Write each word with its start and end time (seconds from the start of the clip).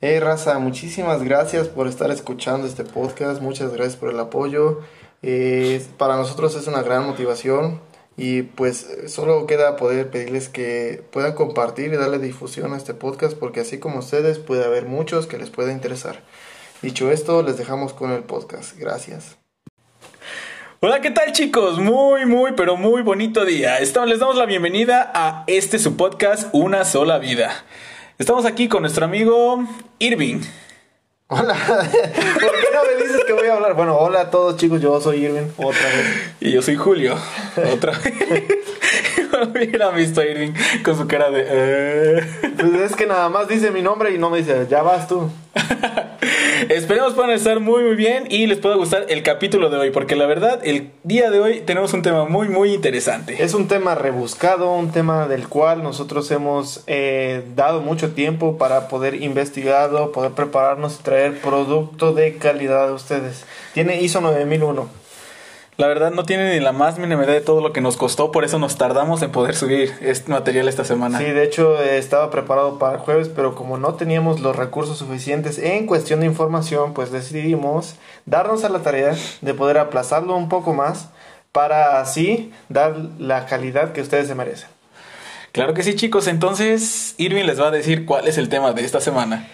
Hey 0.00 0.20
Raza, 0.20 0.60
muchísimas 0.60 1.24
gracias 1.24 1.66
por 1.66 1.88
estar 1.88 2.12
escuchando 2.12 2.68
este 2.68 2.84
podcast, 2.84 3.42
muchas 3.42 3.72
gracias 3.72 3.96
por 3.96 4.10
el 4.10 4.20
apoyo. 4.20 4.78
Eh, 5.22 5.84
para 5.96 6.14
nosotros 6.14 6.54
es 6.54 6.68
una 6.68 6.82
gran 6.82 7.04
motivación 7.04 7.80
y 8.16 8.42
pues 8.42 8.86
solo 9.08 9.44
queda 9.48 9.74
poder 9.74 10.08
pedirles 10.08 10.48
que 10.48 11.02
puedan 11.10 11.32
compartir 11.32 11.92
y 11.92 11.96
darle 11.96 12.20
difusión 12.20 12.74
a 12.74 12.76
este 12.76 12.94
podcast 12.94 13.36
porque 13.36 13.58
así 13.58 13.78
como 13.78 13.98
ustedes 13.98 14.38
puede 14.38 14.64
haber 14.64 14.86
muchos 14.86 15.26
que 15.26 15.36
les 15.36 15.50
pueda 15.50 15.72
interesar. 15.72 16.20
Dicho 16.80 17.10
esto, 17.10 17.42
les 17.42 17.58
dejamos 17.58 17.92
con 17.92 18.12
el 18.12 18.22
podcast. 18.22 18.78
Gracias. 18.78 19.36
Hola, 20.78 21.00
¿qué 21.00 21.10
tal 21.10 21.32
chicos? 21.32 21.80
Muy, 21.80 22.24
muy, 22.24 22.52
pero 22.52 22.76
muy 22.76 23.02
bonito 23.02 23.44
día. 23.44 23.80
Les 23.80 23.92
damos 23.92 24.36
la 24.36 24.46
bienvenida 24.46 25.10
a 25.12 25.42
este 25.48 25.80
su 25.80 25.96
podcast 25.96 26.50
Una 26.52 26.84
sola 26.84 27.18
vida. 27.18 27.64
Estamos 28.18 28.44
aquí 28.46 28.68
con 28.68 28.82
nuestro 28.82 29.04
amigo 29.04 29.64
Irving. 30.00 30.40
Hola, 31.28 31.54
¿por 31.68 32.52
qué 32.52 32.68
no 32.72 32.84
me 32.84 33.04
dices 33.04 33.24
que 33.24 33.32
voy 33.32 33.46
a 33.46 33.54
hablar? 33.54 33.74
Bueno, 33.74 33.96
hola 33.96 34.22
a 34.22 34.30
todos 34.30 34.56
chicos, 34.56 34.80
yo 34.80 35.00
soy 35.00 35.24
Irving, 35.26 35.46
otra 35.56 35.84
vez. 35.84 36.34
Y 36.40 36.50
yo 36.50 36.60
soy 36.60 36.74
Julio, 36.74 37.16
otra 37.72 37.92
vez. 37.92 38.14
Hubiera 39.54 39.90
visto 39.90 40.20
a 40.20 40.24
Irving 40.24 40.52
con 40.84 40.96
su 40.96 41.06
cara 41.06 41.30
de... 41.30 41.46
eh. 41.48 42.52
Pues 42.58 42.90
es 42.90 42.96
que 42.96 43.06
nada 43.06 43.28
más 43.28 43.46
dice 43.46 43.70
mi 43.70 43.82
nombre 43.82 44.12
y 44.12 44.18
no 44.18 44.30
me 44.30 44.38
dice, 44.38 44.66
ya 44.68 44.82
vas 44.82 45.06
tú. 45.06 45.30
Esperemos 46.68 47.14
puedan 47.14 47.30
estar 47.30 47.60
muy 47.60 47.82
muy 47.82 47.96
bien 47.96 48.24
y 48.28 48.46
les 48.46 48.58
pueda 48.58 48.76
gustar 48.76 49.06
el 49.08 49.22
capítulo 49.22 49.70
de 49.70 49.78
hoy, 49.78 49.90
porque 49.90 50.16
la 50.16 50.26
verdad, 50.26 50.60
el 50.62 50.90
día 51.02 51.30
de 51.30 51.40
hoy 51.40 51.60
tenemos 51.60 51.94
un 51.94 52.02
tema 52.02 52.26
muy 52.26 52.50
muy 52.50 52.74
interesante. 52.74 53.42
Es 53.42 53.54
un 53.54 53.68
tema 53.68 53.94
rebuscado, 53.94 54.74
un 54.74 54.90
tema 54.90 55.26
del 55.28 55.48
cual 55.48 55.82
nosotros 55.82 56.30
hemos 56.30 56.84
eh, 56.86 57.42
dado 57.56 57.80
mucho 57.80 58.12
tiempo 58.12 58.58
para 58.58 58.88
poder 58.88 59.14
investigarlo, 59.14 60.12
poder 60.12 60.32
prepararnos 60.32 61.00
y 61.00 61.02
traer 61.02 61.40
producto 61.40 62.12
de 62.12 62.36
calidad 62.36 62.90
a 62.90 62.92
ustedes. 62.92 63.46
Tiene 63.72 64.02
ISO 64.02 64.20
9001. 64.20 65.07
La 65.78 65.86
verdad 65.86 66.10
no 66.10 66.24
tiene 66.24 66.52
ni 66.52 66.58
la 66.58 66.72
más 66.72 66.98
mínima 66.98 67.22
idea 67.22 67.34
de 67.34 67.40
todo 67.40 67.60
lo 67.60 67.72
que 67.72 67.80
nos 67.80 67.96
costó, 67.96 68.32
por 68.32 68.44
eso 68.44 68.58
nos 68.58 68.76
tardamos 68.76 69.22
en 69.22 69.30
poder 69.30 69.54
subir 69.54 69.94
este 70.00 70.28
material 70.28 70.66
esta 70.66 70.84
semana. 70.84 71.18
Sí, 71.18 71.24
de 71.24 71.44
hecho 71.44 71.80
eh, 71.80 71.98
estaba 71.98 72.32
preparado 72.32 72.80
para 72.80 72.94
el 72.94 72.98
jueves, 72.98 73.28
pero 73.28 73.54
como 73.54 73.78
no 73.78 73.94
teníamos 73.94 74.40
los 74.40 74.56
recursos 74.56 74.98
suficientes 74.98 75.56
en 75.56 75.86
cuestión 75.86 76.18
de 76.18 76.26
información, 76.26 76.94
pues 76.94 77.12
decidimos 77.12 77.94
darnos 78.26 78.64
a 78.64 78.70
la 78.70 78.80
tarea 78.80 79.16
de 79.40 79.54
poder 79.54 79.78
aplazarlo 79.78 80.34
un 80.34 80.48
poco 80.48 80.74
más 80.74 81.10
para 81.52 82.00
así 82.00 82.52
dar 82.68 82.96
la 83.20 83.46
calidad 83.46 83.92
que 83.92 84.00
ustedes 84.00 84.26
se 84.26 84.34
merecen. 84.34 84.68
Claro 85.52 85.74
que 85.74 85.84
sí, 85.84 85.94
chicos. 85.94 86.26
Entonces, 86.26 87.14
Irving 87.18 87.44
les 87.44 87.60
va 87.60 87.68
a 87.68 87.70
decir 87.70 88.04
cuál 88.04 88.26
es 88.26 88.36
el 88.36 88.48
tema 88.48 88.72
de 88.72 88.84
esta 88.84 89.00
semana. 89.00 89.46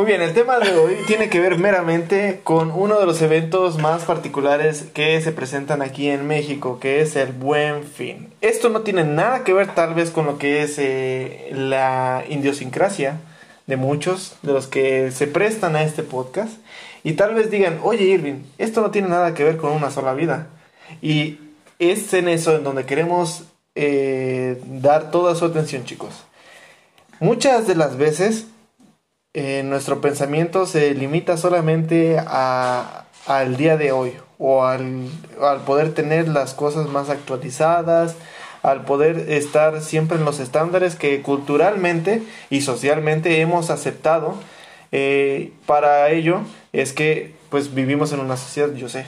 Muy 0.00 0.06
bien, 0.06 0.22
el 0.22 0.32
tema 0.32 0.58
de 0.58 0.74
hoy 0.78 0.96
tiene 1.06 1.28
que 1.28 1.40
ver 1.40 1.58
meramente 1.58 2.40
con 2.42 2.70
uno 2.70 2.98
de 2.98 3.04
los 3.04 3.20
eventos 3.20 3.76
más 3.76 4.04
particulares 4.04 4.86
que 4.94 5.20
se 5.20 5.30
presentan 5.30 5.82
aquí 5.82 6.08
en 6.08 6.26
México, 6.26 6.80
que 6.80 7.02
es 7.02 7.16
el 7.16 7.32
Buen 7.32 7.84
Fin. 7.84 8.32
Esto 8.40 8.70
no 8.70 8.80
tiene 8.80 9.04
nada 9.04 9.44
que 9.44 9.52
ver 9.52 9.74
tal 9.74 9.92
vez 9.92 10.10
con 10.10 10.24
lo 10.24 10.38
que 10.38 10.62
es 10.62 10.78
eh, 10.78 11.50
la 11.52 12.24
idiosincrasia 12.30 13.20
de 13.66 13.76
muchos 13.76 14.36
de 14.40 14.54
los 14.54 14.68
que 14.68 15.10
se 15.10 15.26
prestan 15.26 15.76
a 15.76 15.82
este 15.82 16.02
podcast 16.02 16.54
y 17.04 17.12
tal 17.12 17.34
vez 17.34 17.50
digan, 17.50 17.78
oye 17.82 18.04
Irving, 18.04 18.44
esto 18.56 18.80
no 18.80 18.90
tiene 18.90 19.08
nada 19.08 19.34
que 19.34 19.44
ver 19.44 19.58
con 19.58 19.72
una 19.72 19.90
sola 19.90 20.14
vida. 20.14 20.46
Y 21.02 21.40
es 21.78 22.14
en 22.14 22.30
eso 22.30 22.56
en 22.56 22.64
donde 22.64 22.86
queremos 22.86 23.44
eh, 23.74 24.62
dar 24.64 25.10
toda 25.10 25.34
su 25.34 25.44
atención 25.44 25.84
chicos. 25.84 26.24
Muchas 27.18 27.66
de 27.66 27.74
las 27.74 27.98
veces 27.98 28.46
eh, 29.32 29.62
nuestro 29.64 30.00
pensamiento 30.00 30.66
se 30.66 30.92
limita 30.94 31.36
solamente 31.36 32.16
a, 32.18 33.04
al 33.26 33.56
día 33.56 33.76
de 33.76 33.92
hoy 33.92 34.12
o 34.38 34.64
al, 34.64 35.08
al 35.40 35.60
poder 35.60 35.94
tener 35.94 36.26
las 36.28 36.54
cosas 36.54 36.88
más 36.88 37.10
actualizadas, 37.10 38.16
al 38.62 38.84
poder 38.84 39.30
estar 39.30 39.80
siempre 39.82 40.18
en 40.18 40.24
los 40.24 40.40
estándares 40.40 40.96
que 40.96 41.22
culturalmente 41.22 42.22
y 42.50 42.62
socialmente 42.62 43.40
hemos 43.40 43.70
aceptado. 43.70 44.34
Eh, 44.92 45.52
para 45.66 46.10
ello 46.10 46.40
es 46.72 46.92
que 46.92 47.32
pues 47.50 47.74
vivimos 47.74 48.12
en 48.12 48.20
una 48.20 48.36
sociedad, 48.36 48.72
yo 48.74 48.88
sé. 48.88 49.06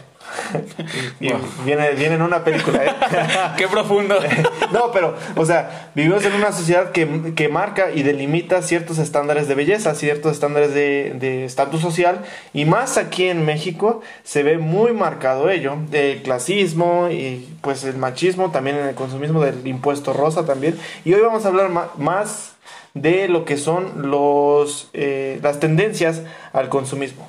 Y 1.20 1.28
Wow. 1.32 1.40
viene, 1.64 1.90
viene 1.92 2.14
en 2.16 2.22
una 2.22 2.44
película. 2.44 2.84
¿eh? 2.84 2.90
¡Qué 3.56 3.68
profundo! 3.68 4.18
No, 4.72 4.90
pero, 4.90 5.14
o 5.36 5.44
sea, 5.44 5.90
vivimos 5.94 6.24
en 6.24 6.32
una 6.32 6.50
sociedad 6.50 6.92
que, 6.92 7.34
que 7.34 7.48
marca 7.48 7.90
y 7.90 8.02
delimita 8.02 8.62
ciertos 8.62 8.96
estándares 8.98 9.46
de 9.46 9.54
belleza, 9.54 9.94
ciertos 9.94 10.32
estándares 10.32 10.72
de 10.72 11.12
de 11.14 11.44
estatus 11.44 11.80
social, 11.80 12.22
y 12.52 12.64
más 12.64 12.96
aquí 12.96 13.26
en 13.28 13.44
México 13.44 14.00
se 14.24 14.42
ve 14.42 14.58
muy 14.58 14.92
marcado 14.92 15.50
ello, 15.50 15.76
el 15.92 16.22
clasismo 16.22 17.08
y 17.10 17.48
pues 17.60 17.84
el 17.84 17.96
machismo, 17.96 18.50
también 18.50 18.76
en 18.76 18.86
el 18.86 18.94
consumismo 18.94 19.42
del 19.42 19.66
impuesto 19.66 20.12
rosa 20.12 20.44
también, 20.46 20.78
y 21.04 21.12
hoy 21.14 21.20
vamos 21.20 21.44
a 21.44 21.48
hablar 21.48 21.70
más 21.98 22.52
de 22.94 23.28
lo 23.28 23.44
que 23.44 23.56
son 23.56 24.10
los 24.10 24.90
eh, 24.92 25.38
las 25.42 25.60
tendencias 25.60 26.22
al 26.52 26.68
consumismo. 26.68 27.28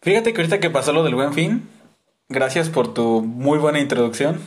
Fíjate 0.00 0.32
que 0.32 0.40
ahorita 0.40 0.60
que 0.60 0.70
pasó 0.70 0.92
lo 0.92 1.02
del 1.02 1.16
buen 1.16 1.32
fin, 1.34 1.68
gracias 2.28 2.68
por 2.68 2.94
tu 2.94 3.22
muy 3.22 3.58
buena 3.58 3.80
introducción. 3.80 4.40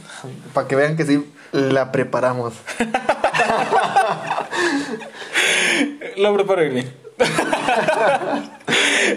Para 0.53 0.67
que 0.67 0.75
vean 0.75 0.95
que 0.95 1.05
sí 1.05 1.25
la 1.51 1.91
preparamos. 1.91 2.53
Lo 6.17 6.33
preparo 6.33 6.63
Irving. 6.63 6.85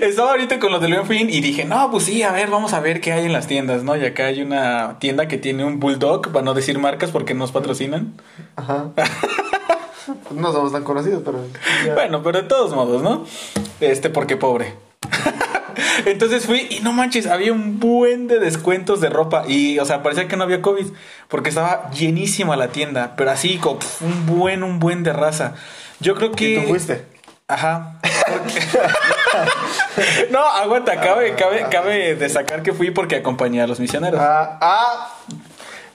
Estaba 0.01 0.31
ahorita 0.31 0.59
con 0.59 0.73
lo 0.73 0.81
del 0.81 0.95
buen 0.95 1.07
fin 1.07 1.31
y 1.31 1.41
dije, 1.41 1.65
no, 1.65 1.91
pues 1.91 2.05
sí, 2.05 2.23
a 2.23 2.33
ver, 2.33 2.51
vamos 2.51 2.73
a 2.73 2.81
ver 2.81 3.01
qué 3.01 3.13
hay 3.13 3.27
en 3.27 3.33
las 3.33 3.47
tiendas, 3.47 3.85
¿no? 3.85 3.95
Y 3.97 4.05
acá 4.05 4.27
hay 4.27 4.43
una 4.43 4.99
tienda 4.99 5.29
que 5.29 5.39
tiene 5.39 5.65
un 5.65 5.79
bulldog, 5.79 6.33
para 6.33 6.45
no 6.45 6.55
decir 6.55 6.79
marcas 6.79 7.11
porque 7.11 7.35
nos 7.35 7.53
patrocinan. 7.53 8.15
Ajá. 8.57 8.91
No 10.33 10.53
somos 10.53 10.73
tan 10.73 10.85
conocidos, 10.85 11.23
pero... 11.25 11.47
ya. 11.87 11.95
Bueno, 11.95 12.23
pero 12.23 12.43
de 12.43 12.49
todos 12.49 12.75
modos, 12.75 13.03
¿no? 13.03 13.25
Este, 13.81 14.11
porque 14.11 14.37
pobre. 14.37 14.75
Entonces 16.07 16.47
fui 16.47 16.67
y 16.71 16.81
no 16.81 16.93
manches, 16.93 17.27
había 17.27 17.53
un 17.53 17.81
buen 17.81 18.27
de 18.27 18.39
descuentos 18.39 19.01
de 19.01 19.11
ropa 19.11 19.45
y, 19.47 19.79
o 19.79 19.85
sea, 19.85 20.03
parecía 20.03 20.29
que 20.29 20.37
no 20.37 20.45
había 20.45 20.63
COVID 20.63 20.87
porque 21.29 21.49
estaba 21.49 21.91
llenísima 21.91 22.57
la 22.57 22.69
tienda, 22.69 23.15
pero 23.17 23.31
así 23.31 23.59
como 23.59 23.79
pf, 23.79 24.05
un 24.05 24.27
buen, 24.27 24.63
un 24.63 24.79
buen 24.79 25.03
de 25.03 25.13
raza. 25.13 25.55
Yo 26.01 26.15
creo 26.15 26.33
que... 26.33 26.55
¿Y 26.55 26.61
tú 26.61 26.69
fuiste? 26.69 27.05
Ajá. 27.49 28.01
No, 30.31 30.41
aguanta, 30.41 31.01
cabe, 31.01 31.35
cabe, 31.35 31.67
cabe 31.71 32.15
destacar 32.15 32.63
que 32.63 32.73
fui 32.73 32.91
porque 32.91 33.17
acompañé 33.17 33.61
a 33.63 33.67
los 33.67 33.81
misioneros. 33.81 34.21
Ah, 34.21 34.59
ah, 34.61 35.15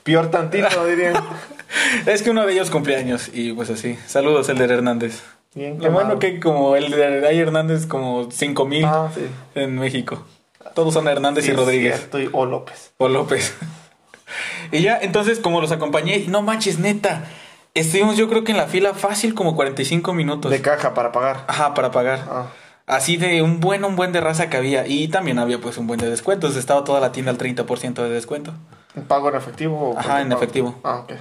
peor 0.03 0.29
tantito, 0.29 0.85
dirían. 0.85 1.13
Es 2.05 2.23
que 2.23 2.31
uno 2.31 2.45
de 2.45 2.53
ellos 2.53 2.69
cumpleaños 2.69 3.29
y 3.31 3.53
pues 3.53 3.69
así. 3.69 3.97
Saludos, 4.07 4.49
Elder 4.49 4.71
Hernández. 4.71 5.21
Bien 5.59 5.77
Lo 5.81 5.91
bueno 5.91 6.19
que 6.19 6.39
como 6.39 6.77
el 6.77 6.89
de 6.89 7.27
hay 7.27 7.37
Hernández 7.37 7.85
como 7.85 8.31
cinco 8.31 8.65
mil 8.65 8.85
Ah, 8.85 9.09
sí. 9.13 9.25
en 9.55 9.77
México. 9.77 10.23
Todos 10.73 10.93
son 10.93 11.05
Hernández 11.09 11.43
Sí, 11.43 11.51
y 11.51 11.53
Rodríguez. 11.53 11.95
Estoy 11.95 12.29
o 12.31 12.45
López. 12.45 12.93
O 12.97 13.09
López. 13.09 13.53
y 14.71 14.81
ya, 14.81 14.97
entonces 15.01 15.39
como 15.39 15.59
los 15.59 15.73
acompañé, 15.73 16.23
no 16.29 16.41
manches, 16.41 16.79
neta. 16.79 17.25
Estuvimos 17.73 18.15
yo 18.15 18.29
creo 18.29 18.45
que 18.45 18.51
en 18.53 18.57
la 18.57 18.67
fila 18.67 18.93
fácil 18.93 19.33
como 19.33 19.53
45 19.57 20.13
minutos. 20.13 20.49
De 20.49 20.61
caja 20.61 20.93
para 20.93 21.11
pagar. 21.11 21.43
Ajá, 21.47 21.73
para 21.73 21.91
pagar. 21.91 22.23
Ah. 22.29 22.45
Así 22.87 23.17
de 23.17 23.41
un 23.41 23.59
buen, 23.59 23.83
un 23.83 23.97
buen 23.97 24.13
de 24.13 24.21
raza 24.21 24.49
que 24.49 24.55
había. 24.55 24.87
Y 24.87 25.09
también 25.09 25.39
había 25.39 25.59
pues 25.59 25.77
un 25.77 25.87
buen 25.87 25.99
de 25.99 26.09
descuentos. 26.09 26.55
Estaba 26.55 26.85
toda 26.85 27.01
la 27.01 27.11
tienda 27.11 27.31
al 27.31 27.37
30% 27.37 27.95
de 28.01 28.09
descuento. 28.09 28.53
¿Pago 29.09 29.27
en 29.29 29.35
efectivo? 29.35 29.91
o 29.91 29.99
Ajá, 29.99 30.21
en 30.21 30.29
pago? 30.29 30.41
efectivo. 30.41 30.75
Ah, 30.85 30.99
ok. 31.03 31.11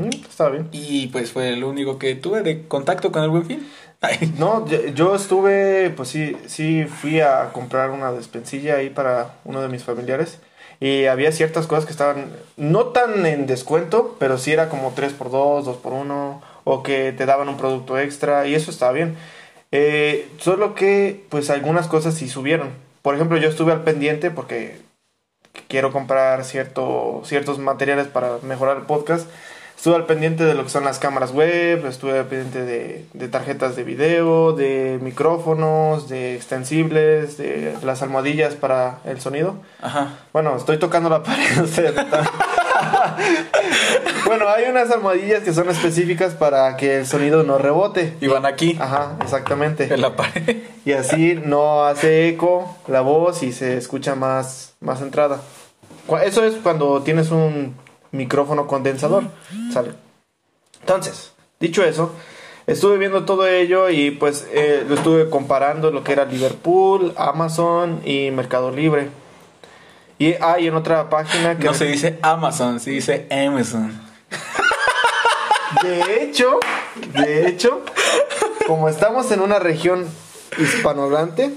Mm, 0.00 0.24
está 0.28 0.48
bien. 0.48 0.68
Y 0.72 1.08
pues 1.08 1.32
fue 1.32 1.50
el 1.50 1.64
único 1.64 1.98
que 1.98 2.14
tuve 2.14 2.42
de 2.42 2.66
contacto 2.66 3.12
con 3.12 3.22
el 3.22 3.30
buen 3.30 3.46
fin. 3.46 3.68
Ay, 4.00 4.32
No, 4.38 4.66
yo, 4.66 4.86
yo 4.86 5.14
estuve, 5.14 5.90
pues 5.90 6.08
sí, 6.08 6.36
sí 6.46 6.84
fui 6.84 7.20
a 7.20 7.50
comprar 7.52 7.90
una 7.90 8.12
despensilla 8.12 8.76
ahí 8.76 8.90
para 8.90 9.34
uno 9.44 9.60
de 9.62 9.68
mis 9.68 9.84
familiares. 9.84 10.38
Y 10.80 11.04
había 11.06 11.30
ciertas 11.30 11.66
cosas 11.66 11.84
que 11.84 11.92
estaban 11.92 12.26
no 12.56 12.86
tan 12.86 13.26
en 13.26 13.46
descuento, 13.46 14.16
pero 14.18 14.38
sí 14.38 14.52
era 14.52 14.70
como 14.70 14.94
3x2, 14.94 15.64
2x1, 15.64 16.40
o 16.64 16.82
que 16.82 17.12
te 17.12 17.26
daban 17.26 17.50
un 17.50 17.58
producto 17.58 17.98
extra, 17.98 18.46
y 18.46 18.54
eso 18.54 18.70
estaba 18.70 18.92
bien. 18.92 19.16
Eh, 19.72 20.28
solo 20.38 20.74
que, 20.74 21.24
pues 21.28 21.50
algunas 21.50 21.86
cosas 21.86 22.14
sí 22.14 22.28
subieron. 22.28 22.70
Por 23.02 23.14
ejemplo, 23.14 23.36
yo 23.36 23.48
estuve 23.50 23.72
al 23.72 23.84
pendiente 23.84 24.30
porque 24.30 24.78
quiero 25.68 25.92
comprar 25.92 26.44
cierto, 26.44 27.22
ciertos 27.24 27.58
materiales 27.58 28.08
para 28.08 28.38
mejorar 28.42 28.78
el 28.78 28.84
podcast. 28.84 29.28
Estuve 29.80 29.96
al 29.96 30.04
pendiente 30.04 30.44
de 30.44 30.54
lo 30.54 30.64
que 30.64 30.68
son 30.68 30.84
las 30.84 30.98
cámaras 30.98 31.32
web, 31.32 31.86
estuve 31.86 32.18
al 32.18 32.26
pendiente 32.26 32.66
de, 32.66 33.06
de 33.14 33.28
tarjetas 33.28 33.76
de 33.76 33.82
video, 33.82 34.52
de 34.52 34.98
micrófonos, 35.00 36.06
de 36.06 36.36
extensibles, 36.36 37.38
de 37.38 37.74
las 37.82 38.02
almohadillas 38.02 38.56
para 38.56 38.98
el 39.06 39.22
sonido. 39.22 39.54
Ajá. 39.80 40.18
Bueno, 40.34 40.54
estoy 40.54 40.76
tocando 40.76 41.08
la 41.08 41.22
pared. 41.22 41.62
o 41.62 41.66
sea, 41.66 41.92
Bueno, 44.26 44.50
hay 44.50 44.64
unas 44.68 44.90
almohadillas 44.90 45.44
que 45.44 45.54
son 45.54 45.70
específicas 45.70 46.34
para 46.34 46.76
que 46.76 46.98
el 46.98 47.06
sonido 47.06 47.42
no 47.42 47.56
rebote. 47.56 48.18
Y 48.20 48.26
van 48.26 48.44
aquí, 48.44 48.76
Ajá, 48.78 49.16
exactamente. 49.22 49.94
en 49.94 50.02
la 50.02 50.14
pared. 50.14 50.58
Y 50.84 50.92
así 50.92 51.40
no 51.42 51.84
hace 51.84 52.28
eco 52.28 52.76
la 52.86 53.00
voz 53.00 53.42
y 53.42 53.54
se 53.54 53.78
escucha 53.78 54.14
más, 54.14 54.74
más 54.80 55.00
entrada. 55.00 55.40
Eso 56.22 56.44
es 56.44 56.56
cuando 56.56 57.00
tienes 57.00 57.30
un 57.30 57.74
micrófono 58.12 58.66
condensador. 58.66 59.24
Sale. 59.72 59.92
Entonces, 60.80 61.32
dicho 61.58 61.84
eso, 61.84 62.12
estuve 62.66 62.98
viendo 62.98 63.24
todo 63.24 63.46
ello 63.46 63.90
y 63.90 64.10
pues 64.10 64.46
eh, 64.52 64.84
lo 64.88 64.94
estuve 64.94 65.30
comparando 65.30 65.90
lo 65.90 66.04
que 66.04 66.12
era 66.12 66.24
Liverpool, 66.24 67.12
Amazon 67.16 68.00
y 68.04 68.30
Mercado 68.30 68.70
Libre. 68.70 69.08
Y 70.18 70.34
hay 70.40 70.66
en 70.66 70.74
otra 70.74 71.08
página 71.08 71.56
que... 71.56 71.64
No 71.64 71.74
se 71.74 71.86
dice 71.86 72.18
Amazon, 72.22 72.78
se 72.78 72.90
dice 72.90 73.26
Amazon. 73.30 73.98
De 75.82 76.22
hecho, 76.22 76.60
de 77.14 77.48
hecho, 77.48 77.82
como 78.66 78.88
estamos 78.88 79.30
en 79.30 79.40
una 79.40 79.58
región 79.58 80.06
hispanohablante, 80.58 81.52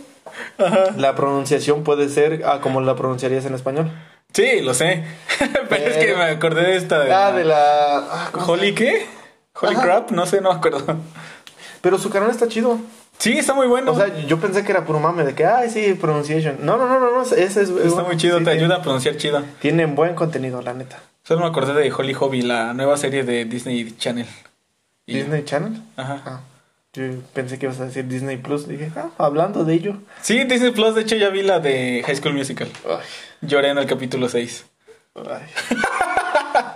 la 0.97 1.15
pronunciación 1.15 1.83
puede 1.83 2.09
ser 2.09 2.43
ah, 2.45 2.59
como 2.61 2.79
la 2.81 2.95
pronunciarías 2.95 3.45
en 3.45 3.53
español. 3.53 3.91
Sí, 4.33 4.61
lo 4.61 4.73
sé. 4.73 5.03
Pero 5.69 5.85
es 5.85 5.97
que 5.97 6.15
me 6.15 6.23
acordé 6.23 6.63
de 6.63 6.75
esta 6.77 6.99
de. 6.99 7.11
Ah, 7.13 7.29
la- 7.31 7.37
de 7.37 7.45
la... 7.45 7.97
ah, 7.97 8.29
¿cómo 8.31 8.45
se 8.45 8.51
¿Holy 8.51 8.73
qué? 8.73 9.05
¿Holy 9.61 9.75
Ajá. 9.75 9.83
crap? 9.83 10.11
No 10.11 10.25
sé, 10.25 10.41
no 10.41 10.51
me 10.51 10.57
acuerdo. 10.57 10.97
Pero 11.81 11.97
su 11.99 12.09
canal 12.09 12.31
está 12.31 12.47
chido. 12.47 12.79
Sí, 13.19 13.37
está 13.37 13.53
muy 13.53 13.67
bueno. 13.67 13.91
O 13.91 13.95
sea, 13.95 14.07
yo 14.25 14.39
pensé 14.39 14.63
que 14.63 14.71
era 14.71 14.85
puro 14.85 14.99
mame 14.99 15.23
de 15.23 15.35
que, 15.35 15.45
ay, 15.45 15.69
sí, 15.69 15.93
pronunciation. 15.93 16.57
No, 16.61 16.77
no, 16.77 16.87
no, 16.87 16.99
no, 16.99 17.11
no 17.11 17.21
ese 17.21 17.43
es... 17.43 17.57
está 17.69 18.03
muy 18.03 18.17
chido, 18.17 18.39
sí, 18.39 18.43
te 18.43 18.51
tiene- 18.51 18.65
ayuda 18.65 18.77
a 18.77 18.81
pronunciar 18.81 19.17
chido. 19.17 19.43
Tienen 19.61 19.93
buen 19.95 20.15
contenido, 20.15 20.61
la 20.61 20.73
neta. 20.73 20.99
Solo 21.23 21.41
me 21.41 21.47
acordé 21.47 21.73
de 21.73 21.91
Holly 21.93 22.13
Hobby, 22.13 22.41
la 22.41 22.73
nueva 22.73 22.97
serie 22.97 23.23
de 23.23 23.45
Disney 23.45 23.95
Channel. 23.97 24.25
Y- 25.05 25.13
Disney 25.15 25.43
Channel. 25.45 25.79
Ajá. 25.95 26.21
Ah, 26.25 26.39
yo 26.93 27.03
pensé 27.33 27.57
que 27.59 27.65
ibas 27.65 27.79
a 27.79 27.85
decir 27.85 28.07
Disney 28.07 28.37
Plus. 28.37 28.67
Dije, 28.67 28.91
ah, 28.95 29.09
hablando 29.17 29.65
de 29.65 29.73
ello. 29.73 29.97
Sí, 30.21 30.43
Disney 30.43 30.71
Plus, 30.71 30.93
de 30.95 31.01
hecho 31.01 31.15
ya 31.15 31.29
vi 31.29 31.41
la 31.41 31.59
de 31.59 32.03
High 32.05 32.15
School 32.15 32.33
Musical. 32.35 32.69
Ay, 32.87 32.97
Lloré 33.41 33.69
en 33.69 33.77
el 33.79 33.85
capítulo 33.87 34.29
6. 34.29 34.65
ay. 35.15 35.43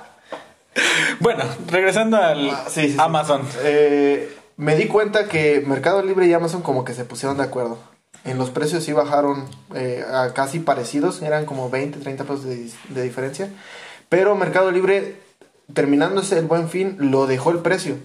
Bueno, 1.20 1.44
regresando 1.72 2.18
al 2.18 2.50
Ah, 2.52 2.66
sí, 2.68 2.82
sí, 2.82 2.90
sí. 2.92 2.98
Amazon. 3.00 3.42
Eh, 3.64 4.32
me 4.58 4.76
di 4.76 4.86
cuenta 4.88 5.28
que 5.28 5.64
Mercado 5.66 6.04
Libre 6.04 6.28
y 6.28 6.34
Amazon 6.34 6.62
como 6.62 6.86
que 6.86 6.94
se 6.94 7.06
pusieron 7.06 7.38
de 7.38 7.44
acuerdo. 7.44 7.80
En 8.24 8.38
los 8.38 8.50
precios 8.52 8.84
sí 8.84 8.94
bajaron 8.94 9.46
eh, 9.74 10.04
a 10.12 10.34
casi 10.34 10.60
parecidos, 10.60 11.22
eran 11.24 11.46
como 11.46 11.70
20, 11.70 12.00
30 12.00 12.24
pesos 12.26 12.44
de, 12.44 12.70
de 12.90 13.02
diferencia. 13.04 13.50
Pero 14.10 14.36
Mercado 14.36 14.72
Libre, 14.72 15.16
terminándose 15.74 16.38
el 16.38 16.46
buen 16.46 16.70
fin, 16.70 16.96
lo 17.00 17.26
dejó 17.26 17.52
el 17.52 17.60
precio. 17.60 17.96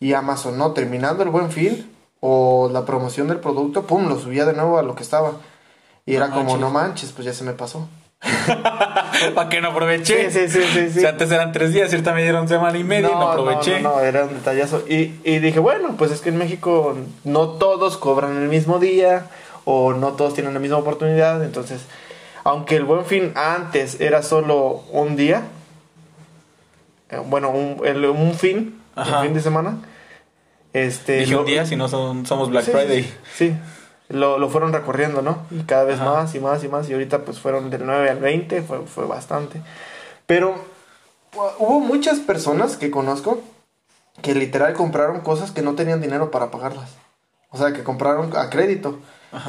Y 0.00 0.14
Amazon 0.14 0.56
no, 0.58 0.72
terminando 0.72 1.22
el 1.22 1.28
buen 1.28 1.50
fin 1.52 1.90
o 2.20 2.68
la 2.72 2.84
promoción 2.84 3.28
del 3.28 3.38
producto, 3.38 3.86
pum, 3.86 4.08
lo 4.08 4.18
subía 4.18 4.44
de 4.46 4.54
nuevo 4.54 4.78
a 4.78 4.82
lo 4.82 4.94
que 4.94 5.02
estaba. 5.02 5.32
Y 6.06 6.14
era 6.16 6.28
No 6.28 6.34
como, 6.36 6.56
no 6.56 6.70
manches, 6.70 7.12
pues 7.12 7.26
ya 7.26 7.32
se 7.34 7.44
me 7.44 7.52
pasó. 7.52 7.86
Para 9.34 9.48
que 9.48 9.60
no 9.60 9.68
aproveché. 9.68 10.30
Sí, 10.30 10.48
sí, 10.48 10.62
sí. 10.72 11.00
Si 11.00 11.06
antes 11.06 11.30
eran 11.30 11.52
tres 11.52 11.72
días, 11.72 11.90
ahorita 11.90 12.12
me 12.12 12.22
dieron 12.22 12.48
semana 12.48 12.76
y 12.78 12.84
media 12.84 13.08
y 13.08 13.12
no 13.12 13.30
aproveché. 13.30 13.80
No, 13.80 13.90
no, 13.90 13.94
no, 13.96 14.00
era 14.02 14.24
un 14.24 14.34
detallazo. 14.34 14.82
Y, 14.88 15.14
y 15.24 15.38
dije, 15.38 15.58
bueno, 15.58 15.94
pues 15.96 16.10
es 16.10 16.20
que 16.20 16.28
en 16.30 16.36
México 16.38 16.96
no 17.24 17.48
todos 17.50 17.96
cobran 17.96 18.36
el 18.36 18.48
mismo 18.48 18.78
día 18.78 19.26
o 19.64 19.92
no 19.92 20.12
todos 20.12 20.34
tienen 20.34 20.52
la 20.54 20.60
misma 20.60 20.78
oportunidad. 20.78 21.42
Entonces, 21.44 21.82
aunque 22.44 22.76
el 22.76 22.84
buen 22.84 23.04
fin 23.06 23.32
antes 23.36 24.00
era 24.00 24.22
solo 24.22 24.82
un 24.92 25.16
día, 25.16 25.44
eh, 27.10 27.20
bueno, 27.26 27.50
un, 27.50 27.80
el- 27.84 28.04
un 28.06 28.34
fin, 28.34 28.80
Ajá. 28.94 29.18
un 29.18 29.24
fin 29.26 29.34
de 29.34 29.40
semana, 29.40 29.78
este... 30.72 31.18
Dije 31.18 31.32
lo- 31.32 31.40
un 31.40 31.46
día 31.46 31.66
si 31.66 31.76
no 31.76 31.88
son, 31.88 32.26
somos 32.26 32.50
Black 32.50 32.64
Sí, 32.64 32.70
Friday. 32.70 33.14
Sí. 33.34 33.54
Lo, 34.08 34.38
lo 34.38 34.48
fueron 34.48 34.72
recorriendo, 34.72 35.22
¿no? 35.22 35.44
Y 35.50 35.60
cada 35.62 35.84
vez 35.84 36.00
Ajá. 36.00 36.10
más 36.12 36.34
y 36.34 36.40
más 36.40 36.64
y 36.64 36.68
más. 36.68 36.88
Y 36.88 36.92
ahorita 36.94 37.20
pues 37.24 37.38
fueron 37.38 37.70
del 37.70 37.86
9 37.86 38.10
al 38.10 38.18
20, 38.18 38.62
fue, 38.62 38.80
fue 38.86 39.06
bastante. 39.06 39.60
Pero 40.26 40.54
hu- 41.34 41.52
hubo 41.58 41.80
muchas 41.80 42.18
personas 42.18 42.76
que 42.76 42.90
conozco 42.90 43.40
que 44.22 44.34
literal 44.34 44.72
compraron 44.74 45.20
cosas 45.20 45.52
que 45.52 45.62
no 45.62 45.74
tenían 45.74 46.00
dinero 46.00 46.30
para 46.32 46.50
pagarlas. 46.50 46.90
O 47.50 47.58
sea, 47.58 47.72
que 47.72 47.82
compraron 47.84 48.36
a 48.36 48.50
crédito. 48.50 48.98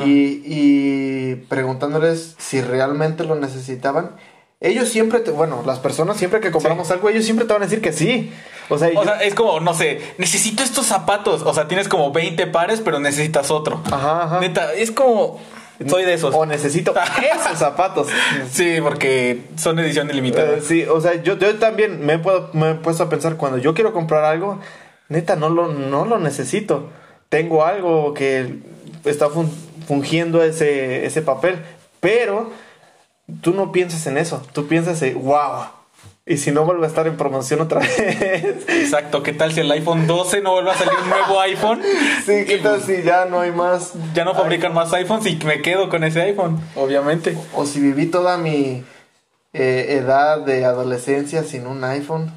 Y, 0.05 0.43
y 0.45 1.35
preguntándoles 1.49 2.35
si 2.37 2.61
realmente 2.61 3.23
lo 3.23 3.33
necesitaban. 3.33 4.11
Ellos 4.61 4.89
siempre, 4.89 5.19
te- 5.21 5.31
bueno, 5.31 5.63
las 5.65 5.79
personas 5.79 6.17
siempre 6.17 6.39
que 6.39 6.51
compramos 6.51 6.89
algo, 6.91 7.09
ellos 7.09 7.25
siempre 7.25 7.45
te 7.47 7.53
van 7.53 7.63
a 7.63 7.65
decir 7.65 7.81
que 7.81 7.91
sí. 7.91 8.31
O 8.69 8.77
sea, 8.77 8.89
O 8.89 8.91
yo- 8.93 9.03
sea, 9.03 9.23
es 9.23 9.33
como, 9.33 9.59
no 9.59 9.73
sé, 9.73 9.99
necesito 10.19 10.61
estos 10.63 10.85
zapatos. 10.85 11.41
O 11.41 11.53
sea, 11.53 11.67
tienes 11.67 11.87
como 11.89 12.11
20 12.11 12.45
pares, 12.47 12.79
pero 12.79 12.99
necesitas 12.99 13.49
otro. 13.51 13.81
ajá, 13.91 14.23
ajá. 14.23 14.39
Neta, 14.39 14.73
es 14.73 14.91
como. 14.91 15.39
Soy 15.89 16.03
de 16.05 16.13
esos. 16.13 16.35
O 16.35 16.45
necesito 16.45 16.93
esos 17.43 17.57
zapatos. 17.57 18.07
Sí, 18.51 18.77
porque 18.83 19.41
son 19.57 19.79
edición 19.79 20.11
ilimitada. 20.11 20.57
Eh, 20.57 20.61
sí, 20.61 20.83
o 20.83 21.01
sea, 21.01 21.15
yo, 21.23 21.39
yo 21.39 21.55
también 21.57 22.05
me 22.05 22.13
he, 22.13 22.19
puedo- 22.19 22.51
me 22.53 22.69
he 22.69 22.73
puesto 22.75 23.01
a 23.03 23.09
pensar 23.09 23.35
cuando 23.37 23.57
yo 23.57 23.73
quiero 23.73 23.91
comprar 23.91 24.23
algo, 24.23 24.59
neta, 25.09 25.35
no 25.35 25.49
lo, 25.49 25.69
no 25.69 26.05
lo 26.05 26.19
necesito. 26.19 26.87
Tengo 27.29 27.65
algo 27.65 28.13
que 28.13 28.59
está 29.05 29.29
fun- 29.29 29.49
fungiendo 29.87 30.43
ese, 30.43 31.03
ese 31.07 31.23
papel, 31.23 31.57
pero 31.99 32.51
tú 33.41 33.53
no 33.53 33.71
piensas 33.71 34.05
en 34.07 34.17
eso, 34.17 34.41
tú 34.53 34.67
piensas 34.67 35.01
en, 35.01 35.21
wow, 35.21 35.65
y 36.25 36.37
si 36.37 36.51
no 36.51 36.65
vuelve 36.65 36.85
a 36.85 36.87
estar 36.87 37.07
en 37.07 37.17
promoción 37.17 37.61
otra 37.61 37.79
vez. 37.97 38.69
Exacto. 38.69 39.23
¿Qué 39.23 39.33
tal 39.33 39.53
si 39.53 39.61
el 39.61 39.71
iPhone 39.71 40.07
12 40.07 40.41
no 40.41 40.51
vuelve 40.53 40.71
a 40.71 40.75
salir 40.75 40.93
un 41.03 41.09
nuevo 41.09 41.39
iPhone? 41.41 41.81
sí, 42.25 42.45
¿qué 42.45 42.59
tal 42.61 42.81
si 42.81 43.01
ya 43.01 43.25
no 43.25 43.39
hay 43.41 43.51
más? 43.51 43.93
Ya 44.13 44.23
no 44.23 44.33
fabrican 44.35 44.73
más 44.73 44.93
iPhones 44.93 45.25
y 45.25 45.35
me 45.45 45.61
quedo 45.61 45.89
con 45.89 46.03
ese 46.03 46.21
iPhone, 46.21 46.61
obviamente. 46.75 47.37
O 47.53 47.65
si 47.65 47.79
viví 47.79 48.05
toda 48.05 48.37
mi 48.37 48.83
eh, 49.53 49.97
edad 49.99 50.39
de 50.39 50.63
adolescencia 50.65 51.43
sin 51.43 51.67
un 51.67 51.83
iPhone. 51.83 52.31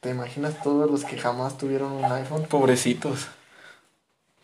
¿Te 0.00 0.08
imaginas 0.08 0.54
todos 0.62 0.90
los 0.90 1.04
que 1.04 1.18
jamás 1.18 1.58
tuvieron 1.58 1.92
un 1.92 2.04
iPhone? 2.04 2.44
Pobrecitos. 2.44 3.28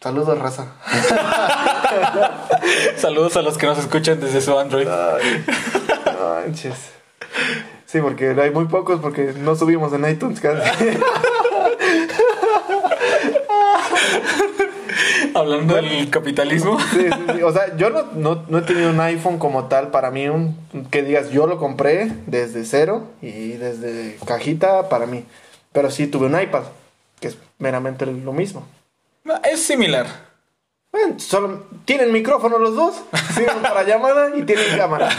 Saludos, 0.02 0.38
raza. 0.38 0.72
Saludos 2.96 3.36
a 3.36 3.42
los 3.42 3.58
que 3.58 3.66
nos 3.66 3.78
escuchan 3.78 4.20
desde 4.20 4.40
su 4.40 4.58
Android. 4.58 4.88
Ay, 4.88 5.44
manches. 6.44 6.74
Sí, 7.86 8.00
porque 8.00 8.34
hay 8.40 8.50
muy 8.50 8.66
pocos 8.66 9.00
porque 9.00 9.34
no 9.38 9.54
subimos 9.56 9.92
en 9.92 10.08
iTunes 10.08 10.40
casi. 10.40 10.60
Hablando 15.34 15.74
del 15.74 16.08
capitalismo. 16.10 16.80
Sí, 16.80 17.08
sí, 17.10 17.24
sí. 17.36 17.42
O 17.42 17.52
sea, 17.52 17.76
yo 17.76 17.90
no, 17.90 18.04
no, 18.14 18.44
no 18.48 18.58
he 18.58 18.62
tenido 18.62 18.90
un 18.90 19.00
iPhone 19.00 19.38
como 19.38 19.66
tal. 19.66 19.90
Para 19.90 20.10
mí, 20.10 20.28
un 20.28 20.56
que 20.90 21.02
digas, 21.02 21.30
yo 21.30 21.46
lo 21.46 21.58
compré 21.58 22.10
desde 22.26 22.64
cero 22.64 23.08
y 23.20 23.52
desde 23.52 24.16
cajita 24.26 24.88
para 24.88 25.06
mí. 25.06 25.24
Pero 25.72 25.90
sí 25.90 26.06
tuve 26.06 26.26
un 26.26 26.40
iPad, 26.40 26.62
que 27.20 27.28
es 27.28 27.36
meramente 27.58 28.06
lo 28.06 28.32
mismo. 28.32 28.66
Es 29.44 29.62
similar. 29.62 30.25
Bueno, 30.98 31.20
solo 31.20 31.64
tienen 31.84 32.10
micrófono 32.10 32.56
los 32.58 32.74
dos, 32.74 32.94
sirven 33.34 33.58
para 33.60 33.82
llamada 33.82 34.34
y 34.34 34.42
tienen 34.44 34.64
cámara. 34.78 35.08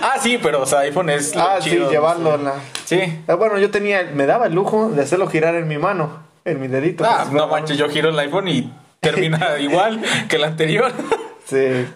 Ah, 0.00 0.18
sí, 0.22 0.38
pero 0.40 0.62
o 0.62 0.66
sea, 0.66 0.80
iPhone 0.80 1.10
es 1.10 1.34
lo 1.34 1.42
Ah, 1.42 1.58
sí, 1.60 1.70
llevarlo 1.70 2.36
en 2.36 2.44
la. 2.44 2.54
Sí. 2.84 3.00
Ah, 3.26 3.34
Bueno, 3.34 3.58
yo 3.58 3.70
tenía, 3.70 4.04
me 4.14 4.24
daba 4.24 4.46
el 4.46 4.54
lujo 4.54 4.88
de 4.90 5.02
hacerlo 5.02 5.26
girar 5.26 5.54
en 5.56 5.66
mi 5.66 5.78
mano, 5.78 6.22
en 6.44 6.60
mi 6.60 6.68
dedito. 6.68 7.04
Ah, 7.04 7.22
Pues, 7.22 7.32
no 7.32 7.48
manches, 7.48 7.76
yo 7.76 7.88
giro 7.88 8.10
el 8.10 8.18
iPhone 8.18 8.46
y 8.46 8.72
termina 9.00 9.58
igual 9.58 10.02
que 10.28 10.36
el 10.36 10.44
anterior. 10.44 10.92
Sí, 11.46 11.86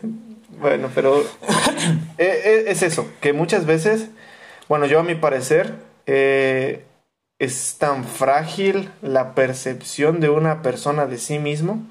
bueno, 0.58 0.88
pero 0.94 1.20
eh, 2.18 2.42
eh, 2.44 2.64
es 2.66 2.82
eso, 2.82 3.06
que 3.20 3.32
muchas 3.32 3.64
veces, 3.64 4.08
bueno, 4.68 4.86
yo 4.86 4.98
a 4.98 5.02
mi 5.04 5.14
parecer, 5.14 5.74
eh, 6.06 6.84
es 7.38 7.76
tan 7.78 8.04
frágil 8.04 8.90
la 9.02 9.34
percepción 9.34 10.18
de 10.20 10.30
una 10.30 10.62
persona 10.62 11.06
de 11.06 11.18
sí 11.18 11.38
mismo 11.38 11.86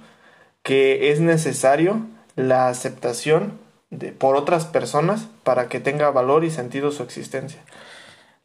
que 0.63 1.11
es 1.11 1.19
necesario 1.19 2.01
la 2.35 2.67
aceptación 2.67 3.59
de, 3.89 4.11
por 4.11 4.35
otras 4.35 4.65
personas 4.65 5.27
para 5.43 5.67
que 5.67 5.79
tenga 5.79 6.11
valor 6.11 6.43
y 6.43 6.51
sentido 6.51 6.91
su 6.91 7.03
existencia. 7.03 7.61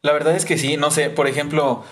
La 0.01 0.13
verdad 0.13 0.35
es 0.35 0.45
que 0.45 0.57
sí, 0.57 0.77
no 0.77 0.91
sé, 0.91 1.09
por 1.09 1.27
ejemplo, 1.27 1.83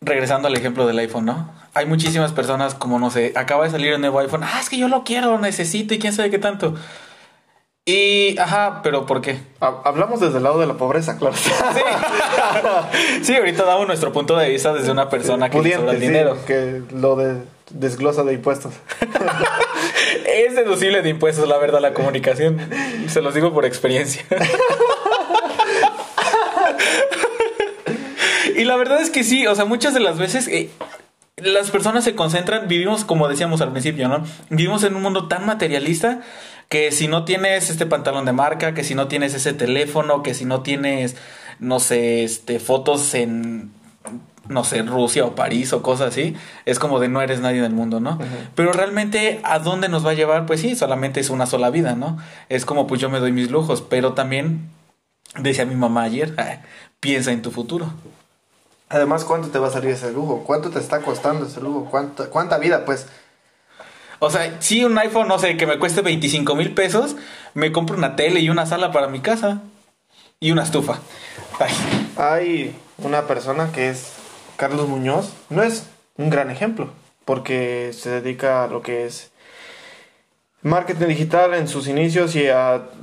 regresando 0.00 0.48
al 0.48 0.56
ejemplo 0.56 0.86
del 0.86 0.98
iPhone, 0.98 1.26
¿no? 1.26 1.52
Hay 1.74 1.86
muchísimas 1.86 2.32
personas 2.32 2.74
como, 2.74 2.98
no 2.98 3.10
sé, 3.10 3.32
acaba 3.36 3.64
de 3.64 3.70
salir 3.70 3.92
el 3.92 4.00
nuevo 4.00 4.18
iPhone, 4.20 4.42
ah, 4.44 4.58
es 4.60 4.68
que 4.68 4.78
yo 4.78 4.88
lo 4.88 5.04
quiero, 5.04 5.30
lo 5.30 5.38
necesito 5.38 5.94
y 5.94 5.98
quién 5.98 6.12
sabe 6.12 6.30
qué 6.30 6.38
tanto. 6.38 6.74
Y, 7.90 8.36
ajá, 8.38 8.80
pero 8.82 9.06
¿por 9.06 9.22
qué? 9.22 9.38
Ha- 9.60 9.80
Hablamos 9.86 10.20
desde 10.20 10.36
el 10.36 10.42
lado 10.42 10.60
de 10.60 10.66
la 10.66 10.74
pobreza, 10.74 11.16
claro. 11.16 11.34
Sí, 11.36 11.50
sí 13.22 13.34
ahorita 13.34 13.64
damos 13.64 13.86
nuestro 13.86 14.12
punto 14.12 14.36
de 14.36 14.50
vista 14.50 14.74
desde 14.74 14.90
una 14.90 15.08
persona 15.08 15.48
que 15.48 15.56
sobra 15.56 15.72
el 15.72 15.80
Pudiente, 15.80 15.98
sí, 16.00 16.06
dinero. 16.06 16.36
que 16.46 16.82
lo 16.94 17.16
de, 17.16 17.42
desglosa 17.70 18.24
de 18.24 18.34
impuestos. 18.34 18.74
Es 20.26 20.54
deducible 20.54 21.00
de 21.02 21.08
impuestos, 21.08 21.48
la 21.48 21.56
verdad, 21.58 21.80
la 21.80 21.94
comunicación. 21.94 22.58
Se 23.08 23.22
los 23.22 23.32
digo 23.34 23.52
por 23.54 23.64
experiencia. 23.64 24.22
Y 28.56 28.64
la 28.64 28.76
verdad 28.76 29.00
es 29.00 29.10
que 29.10 29.22
sí, 29.24 29.46
o 29.46 29.54
sea, 29.54 29.64
muchas 29.66 29.94
de 29.94 30.00
las 30.00 30.18
veces 30.18 30.48
eh, 30.48 30.68
las 31.36 31.70
personas 31.70 32.02
se 32.04 32.14
concentran, 32.16 32.66
vivimos 32.66 33.04
como 33.04 33.28
decíamos 33.28 33.60
al 33.60 33.70
principio, 33.70 34.08
¿no? 34.08 34.24
Vivimos 34.50 34.82
en 34.82 34.96
un 34.96 35.02
mundo 35.02 35.28
tan 35.28 35.46
materialista 35.46 36.20
que 36.68 36.92
si 36.92 37.08
no 37.08 37.24
tienes 37.24 37.70
este 37.70 37.86
pantalón 37.86 38.24
de 38.24 38.32
marca, 38.32 38.74
que 38.74 38.84
si 38.84 38.94
no 38.94 39.08
tienes 39.08 39.34
ese 39.34 39.52
teléfono, 39.52 40.22
que 40.22 40.34
si 40.34 40.44
no 40.44 40.62
tienes, 40.62 41.16
no 41.58 41.80
sé, 41.80 42.24
este, 42.24 42.60
fotos 42.60 43.14
en, 43.14 43.72
no 44.48 44.64
sé, 44.64 44.82
Rusia 44.82 45.24
o 45.24 45.34
París 45.34 45.72
o 45.72 45.82
cosas 45.82 46.08
así, 46.08 46.36
es 46.66 46.78
como 46.78 47.00
de 47.00 47.08
no 47.08 47.22
eres 47.22 47.40
nadie 47.40 47.62
del 47.62 47.72
mundo, 47.72 48.00
¿no? 48.00 48.18
Pero 48.54 48.72
realmente, 48.72 49.40
¿a 49.44 49.58
dónde 49.58 49.88
nos 49.88 50.04
va 50.04 50.10
a 50.10 50.14
llevar? 50.14 50.46
Pues 50.46 50.60
sí, 50.60 50.74
solamente 50.74 51.20
es 51.20 51.30
una 51.30 51.46
sola 51.46 51.70
vida, 51.70 51.94
¿no? 51.94 52.18
Es 52.48 52.66
como, 52.66 52.86
pues 52.86 53.00
yo 53.00 53.08
me 53.08 53.20
doy 53.20 53.32
mis 53.32 53.50
lujos, 53.50 53.80
pero 53.82 54.12
también, 54.12 54.70
decía 55.38 55.64
mi 55.64 55.74
mamá 55.74 56.02
ayer, 56.02 56.34
piensa 57.00 57.32
en 57.32 57.40
tu 57.40 57.50
futuro. 57.50 57.92
Además, 58.90 59.24
¿cuánto 59.24 59.48
te 59.48 59.58
va 59.58 59.68
a 59.68 59.70
salir 59.70 59.90
ese 59.90 60.12
lujo? 60.12 60.44
¿Cuánto 60.46 60.70
te 60.70 60.78
está 60.78 61.00
costando 61.00 61.46
ese 61.46 61.60
lujo? 61.60 61.88
¿Cuánta, 61.90 62.26
cuánta 62.30 62.58
vida, 62.58 62.84
pues? 62.86 63.06
O 64.20 64.30
sea, 64.30 64.60
si 64.60 64.84
un 64.84 64.98
iPhone, 64.98 65.28
no 65.28 65.38
sé, 65.38 65.56
que 65.56 65.66
me 65.66 65.78
cueste 65.78 66.02
25 66.02 66.54
mil 66.54 66.74
pesos, 66.74 67.16
me 67.54 67.72
compro 67.72 67.96
una 67.96 68.16
tele 68.16 68.40
y 68.40 68.50
una 68.50 68.66
sala 68.66 68.92
para 68.92 69.08
mi 69.08 69.20
casa. 69.20 69.62
Y 70.40 70.52
una 70.52 70.62
estufa. 70.62 71.00
Hay 72.16 72.74
una 72.98 73.22
persona 73.26 73.72
que 73.72 73.90
es 73.90 74.12
Carlos 74.56 74.88
Muñoz. 74.88 75.32
No 75.50 75.64
es 75.64 75.88
un 76.16 76.30
gran 76.30 76.50
ejemplo, 76.50 76.90
porque 77.24 77.90
se 77.92 78.20
dedica 78.20 78.64
a 78.64 78.68
lo 78.68 78.80
que 78.80 79.06
es 79.06 79.32
marketing 80.62 81.06
digital 81.06 81.54
en 81.54 81.66
sus 81.66 81.88
inicios 81.88 82.36
y 82.36 82.44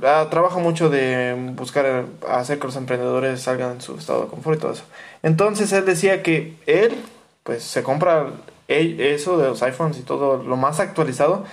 trabaja 0.00 0.58
mucho 0.58 0.88
de 0.88 1.34
buscar 1.54 2.06
hacer 2.28 2.58
que 2.58 2.66
los 2.66 2.76
emprendedores 2.76 3.42
salgan 3.42 3.72
en 3.72 3.80
su 3.80 3.96
estado 3.96 4.24
de 4.24 4.28
confort 4.28 4.58
y 4.58 4.60
todo 4.60 4.72
eso. 4.72 4.84
Entonces 5.22 5.72
él 5.72 5.84
decía 5.84 6.22
que 6.22 6.56
él 6.66 6.94
pues 7.42 7.62
se 7.62 7.82
compra 7.82 8.30
eso 8.68 9.38
de 9.38 9.48
los 9.48 9.62
iPhones 9.62 9.98
y 9.98 10.02
todo 10.02 10.42
lo 10.42 10.56
más 10.56 10.80
actualizado 10.80 11.44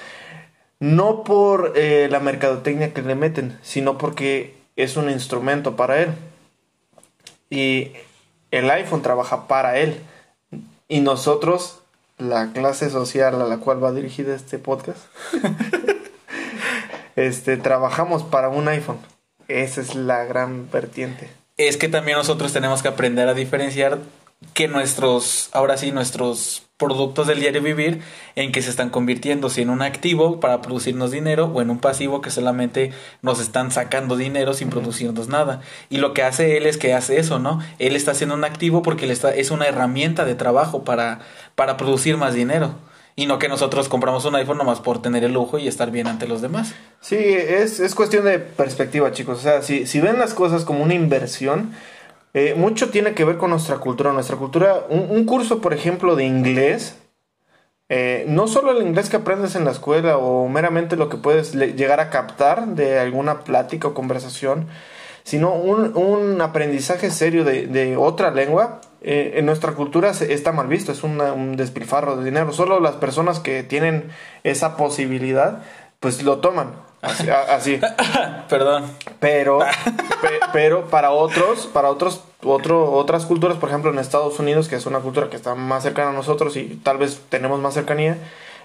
no 0.83 1.23
por 1.23 1.71
eh, 1.77 2.09
la 2.11 2.19
mercadotecnia 2.19 2.93
que 2.93 3.01
le 3.01 3.15
meten, 3.15 3.57
sino 3.61 3.97
porque 3.97 4.57
es 4.75 4.97
un 4.97 5.09
instrumento 5.09 5.77
para 5.77 6.01
él. 6.01 6.13
Y 7.49 7.93
el 8.51 8.69
iPhone 8.69 9.01
trabaja 9.01 9.47
para 9.47 9.77
él. 9.77 10.01
Y 10.89 10.99
nosotros, 10.99 11.79
la 12.17 12.51
clase 12.51 12.89
social 12.89 13.41
a 13.41 13.45
la 13.45 13.59
cual 13.59 13.81
va 13.81 13.93
dirigida 13.93 14.35
este 14.35 14.59
podcast, 14.59 14.99
este, 17.15 17.55
trabajamos 17.55 18.23
para 18.23 18.49
un 18.49 18.67
iPhone. 18.67 18.99
Esa 19.47 19.79
es 19.79 19.95
la 19.95 20.25
gran 20.25 20.69
vertiente. 20.69 21.29
Es 21.55 21.77
que 21.77 21.87
también 21.87 22.17
nosotros 22.17 22.51
tenemos 22.51 22.81
que 22.81 22.89
aprender 22.89 23.29
a 23.29 23.33
diferenciar 23.33 23.99
que 24.53 24.67
nuestros, 24.67 25.47
ahora 25.53 25.77
sí, 25.77 25.93
nuestros 25.93 26.63
productos 26.83 27.27
del 27.27 27.39
diario 27.39 27.61
vivir 27.61 28.01
en 28.35 28.51
que 28.51 28.61
se 28.61 28.69
están 28.69 28.89
convirtiendo 28.89 29.49
si 29.49 29.61
en 29.61 29.69
un 29.69 29.81
activo 29.81 30.39
para 30.39 30.61
producirnos 30.61 31.11
dinero 31.11 31.51
o 31.53 31.61
en 31.61 31.69
un 31.69 31.79
pasivo 31.79 32.21
que 32.21 32.29
solamente 32.29 32.91
nos 33.21 33.39
están 33.39 33.71
sacando 33.71 34.15
dinero 34.15 34.53
sin 34.53 34.69
producirnos 34.69 35.27
nada. 35.27 35.61
Y 35.89 35.97
lo 35.97 36.13
que 36.13 36.23
hace 36.23 36.57
él 36.57 36.65
es 36.65 36.77
que 36.77 36.93
hace 36.93 37.19
eso, 37.19 37.39
¿no? 37.39 37.59
Él 37.79 37.95
está 37.95 38.11
haciendo 38.11 38.35
un 38.35 38.43
activo 38.43 38.81
porque 38.83 39.05
él 39.05 39.11
está, 39.11 39.33
es 39.33 39.51
una 39.51 39.65
herramienta 39.65 40.25
de 40.25 40.35
trabajo 40.35 40.83
para, 40.83 41.19
para 41.55 41.77
producir 41.77 42.17
más 42.17 42.33
dinero. 42.33 42.75
Y 43.15 43.27
no 43.27 43.37
que 43.37 43.47
nosotros 43.47 43.89
compramos 43.89 44.25
un 44.25 44.35
iPhone 44.35 44.57
nomás 44.57 44.79
por 44.79 45.01
tener 45.01 45.23
el 45.23 45.33
lujo 45.33 45.59
y 45.59 45.67
estar 45.67 45.91
bien 45.91 46.07
ante 46.07 46.27
los 46.27 46.41
demás. 46.41 46.73
Sí, 46.99 47.15
es, 47.15 47.79
es 47.79 47.93
cuestión 47.93 48.25
de 48.25 48.39
perspectiva, 48.39 49.11
chicos. 49.11 49.37
O 49.37 49.41
sea, 49.41 49.61
si, 49.61 49.85
si 49.85 49.99
ven 49.99 50.17
las 50.17 50.33
cosas 50.33 50.65
como 50.65 50.83
una 50.83 50.95
inversión, 50.95 51.73
eh, 52.33 52.55
mucho 52.55 52.89
tiene 52.89 53.13
que 53.13 53.25
ver 53.25 53.37
con 53.37 53.51
nuestra 53.51 53.77
cultura. 53.77 54.11
Nuestra 54.11 54.37
cultura, 54.37 54.85
un, 54.89 55.25
curso, 55.25 55.61
por 55.61 55.73
ejemplo, 55.73 56.15
de 56.15 56.25
inglés, 56.25 56.97
eh, 57.89 58.25
no 58.27 58.47
solo 58.47 58.71
el 58.71 58.85
inglés 58.85 59.09
que 59.09 59.17
aprendes 59.17 59.55
en 59.55 59.65
la 59.65 59.71
escuela 59.71 60.17
o 60.17 60.47
meramente 60.49 60.95
lo 60.95 61.09
que 61.09 61.17
puedes 61.17 61.53
llegar 61.53 61.99
a 61.99 62.09
captar 62.09 62.67
de 62.69 62.99
alguna 62.99 63.41
plática 63.41 63.89
o 63.89 63.93
conversación, 63.93 64.67
sino 65.23 65.53
un, 65.53 66.41
aprendizaje 66.41 67.11
serio 67.11 67.43
de, 67.45 67.95
otra 67.97 68.31
lengua, 68.31 68.81
eh, 69.01 69.33
en 69.35 69.45
nuestra 69.45 69.73
cultura 69.73 70.09
está 70.09 70.51
mal 70.51 70.67
visto, 70.67 70.91
es 70.91 71.03
un 71.03 71.55
despilfarro 71.55 72.17
de 72.17 72.25
dinero. 72.25 72.51
Solo 72.51 72.79
las 72.79 72.95
personas 72.95 73.39
que 73.39 73.63
tienen 73.63 74.09
esa 74.43 74.75
posibilidad, 74.75 75.63
pues 76.03 76.21
lo 76.21 76.39
toman. 76.39 76.73
Así. 77.01 77.79
Perdón. 78.49 78.91
Pero, 79.21 79.59
pero 80.53 80.89
para 80.89 81.11
otros, 81.11 81.65
para 81.67 81.89
otros, 81.89 82.21
otro, 82.43 82.91
otras 82.91 83.25
culturas, 83.25 83.57
por 83.57 83.69
ejemplo 83.69 83.89
en 83.89 83.99
Estados 83.99 84.37
Unidos, 84.37 84.67
que 84.67 84.75
es 84.75 84.85
una 84.85 84.99
cultura 84.99 85.29
que 85.29 85.37
está 85.37 85.55
más 85.55 85.81
cercana 85.83 86.09
a 86.09 86.13
nosotros 86.13 86.57
y 86.57 86.81
tal 86.83 86.97
vez 86.97 87.21
tenemos 87.29 87.61
más 87.61 87.73
cercanía 87.73 88.17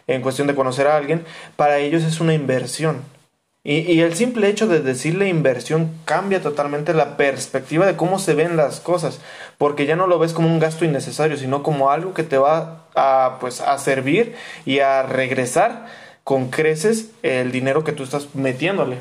en 0.09 0.21
cuestión 0.21 0.49
de 0.49 0.57
conocer 0.57 0.89
a 0.89 0.97
alguien, 0.97 1.25
para 1.55 1.79
ellos 1.79 2.03
es 2.03 2.21
una 2.21 2.35
inversión. 2.35 3.03
Y, 3.63 3.81
y 3.93 4.01
el 4.01 4.15
simple 4.15 4.49
hecho 4.49 4.67
de 4.67 4.81
decirle 4.81 5.29
inversión 5.29 5.93
cambia 6.07 6.43
totalmente 6.43 6.95
la 6.95 7.17
perspectiva 7.17 7.87
de 7.87 7.97
cómo 7.97 8.19
se 8.19 8.35
ven 8.35 8.57
las 8.57 8.81
cosas, 8.81 9.21
porque 9.59 9.87
ya 9.87 9.95
no 9.95 10.09
lo 10.09 10.19
ves 10.19 10.33
como 10.33 10.49
un 10.49 10.59
gasto 10.59 10.85
innecesario, 10.85 11.37
sino 11.37 11.63
como 11.63 11.93
algo 11.93 12.15
que 12.15 12.25
te 12.25 12.39
va 12.39 12.87
a, 12.97 13.37
pues, 13.41 13.61
a 13.61 13.79
servir 13.79 14.35
y 14.65 14.81
a 14.81 15.05
regresar 15.05 15.87
con 16.29 16.51
creces 16.51 17.13
el 17.23 17.51
dinero 17.53 17.85
que 17.85 17.93
tú 17.93 18.03
estás 18.03 18.35
metiéndole. 18.35 18.99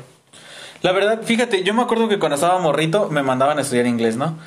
La 0.80 0.92
verdad, 0.92 1.20
fíjate, 1.22 1.62
yo 1.62 1.74
me 1.74 1.82
acuerdo 1.82 2.08
que 2.08 2.18
cuando 2.18 2.36
estaba 2.36 2.58
morrito 2.58 3.10
me 3.10 3.22
mandaban 3.22 3.58
a 3.58 3.60
estudiar 3.60 3.84
inglés, 3.84 4.16
¿no? 4.16 4.38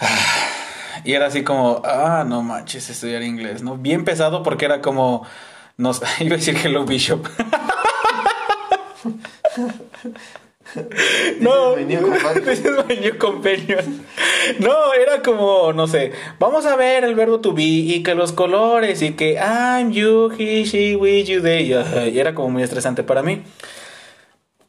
Y 1.04 1.12
era 1.12 1.26
así 1.26 1.44
como, 1.44 1.82
ah, 1.84 2.24
no 2.26 2.42
manches, 2.42 2.88
estudiar 2.88 3.22
inglés, 3.22 3.62
¿no? 3.62 3.76
Bien 3.76 4.06
pesado 4.06 4.42
porque 4.42 4.64
era 4.64 4.80
como, 4.80 5.26
no 5.76 5.92
iba 6.20 6.36
a 6.36 6.38
decir 6.38 6.56
Hello 6.56 6.86
Bishop. 6.86 7.28
no, 11.40 11.76
No, 14.58 14.94
era 14.94 15.22
como, 15.22 15.72
no 15.72 15.86
sé, 15.86 16.12
vamos 16.38 16.66
a 16.66 16.76
ver 16.76 17.04
el 17.04 17.14
verbo 17.14 17.40
to 17.40 17.52
be 17.52 17.62
y 17.62 18.02
que 18.02 18.14
los 18.14 18.32
colores 18.32 19.02
y 19.02 19.12
que 19.12 19.34
I'm 19.34 19.92
you, 19.92 20.30
he, 20.38 20.64
she, 20.64 20.96
we, 20.96 21.24
you, 21.24 21.40
they. 21.40 21.72
Y 22.12 22.18
era 22.18 22.34
como 22.34 22.50
muy 22.50 22.62
estresante 22.62 23.02
para 23.02 23.22
mí. 23.22 23.42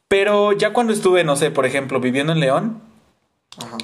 Pero 0.08 0.54
ya 0.54 0.74
cuando 0.74 0.94
estuve, 0.94 1.24
no 1.24 1.36
sé, 1.36 1.52
por 1.52 1.66
ejemplo, 1.66 2.00
viviendo 2.00 2.34
en 2.34 2.40
León, 2.40 2.82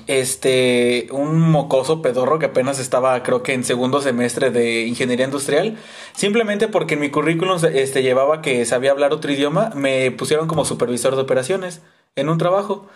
este, 0.07 1.07
un 1.11 1.39
mocoso 1.51 2.01
pedorro 2.01 2.39
que 2.39 2.47
apenas 2.47 2.79
estaba, 2.79 3.21
creo 3.23 3.43
que 3.43 3.53
en 3.53 3.63
segundo 3.63 4.01
semestre 4.01 4.51
de 4.51 4.81
ingeniería 4.87 5.25
industrial, 5.25 5.77
simplemente 6.13 6.67
porque 6.67 6.93
en 6.95 7.01
mi 7.01 7.09
currículum 7.09 7.59
este, 7.73 8.01
llevaba 8.01 8.41
que 8.41 8.65
sabía 8.65 8.91
hablar 8.91 9.13
otro 9.13 9.31
idioma, 9.31 9.71
me 9.75 10.11
pusieron 10.11 10.47
como 10.47 10.65
supervisor 10.65 11.15
de 11.15 11.21
operaciones 11.21 11.81
en 12.15 12.29
un 12.29 12.37
trabajo. 12.37 12.87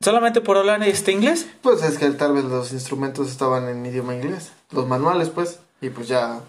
¿Solamente 0.00 0.40
por 0.40 0.56
hablar 0.56 0.82
este 0.84 1.10
inglés? 1.10 1.48
Pues 1.60 1.82
es 1.82 1.98
que 1.98 2.08
tal 2.10 2.32
vez 2.32 2.44
los 2.44 2.72
instrumentos 2.72 3.28
estaban 3.28 3.68
en 3.68 3.84
idioma 3.84 4.14
inglés. 4.14 4.52
Los 4.70 4.86
manuales, 4.86 5.30
pues. 5.30 5.60
Y 5.80 5.90
pues 5.90 6.06
ya. 6.06 6.40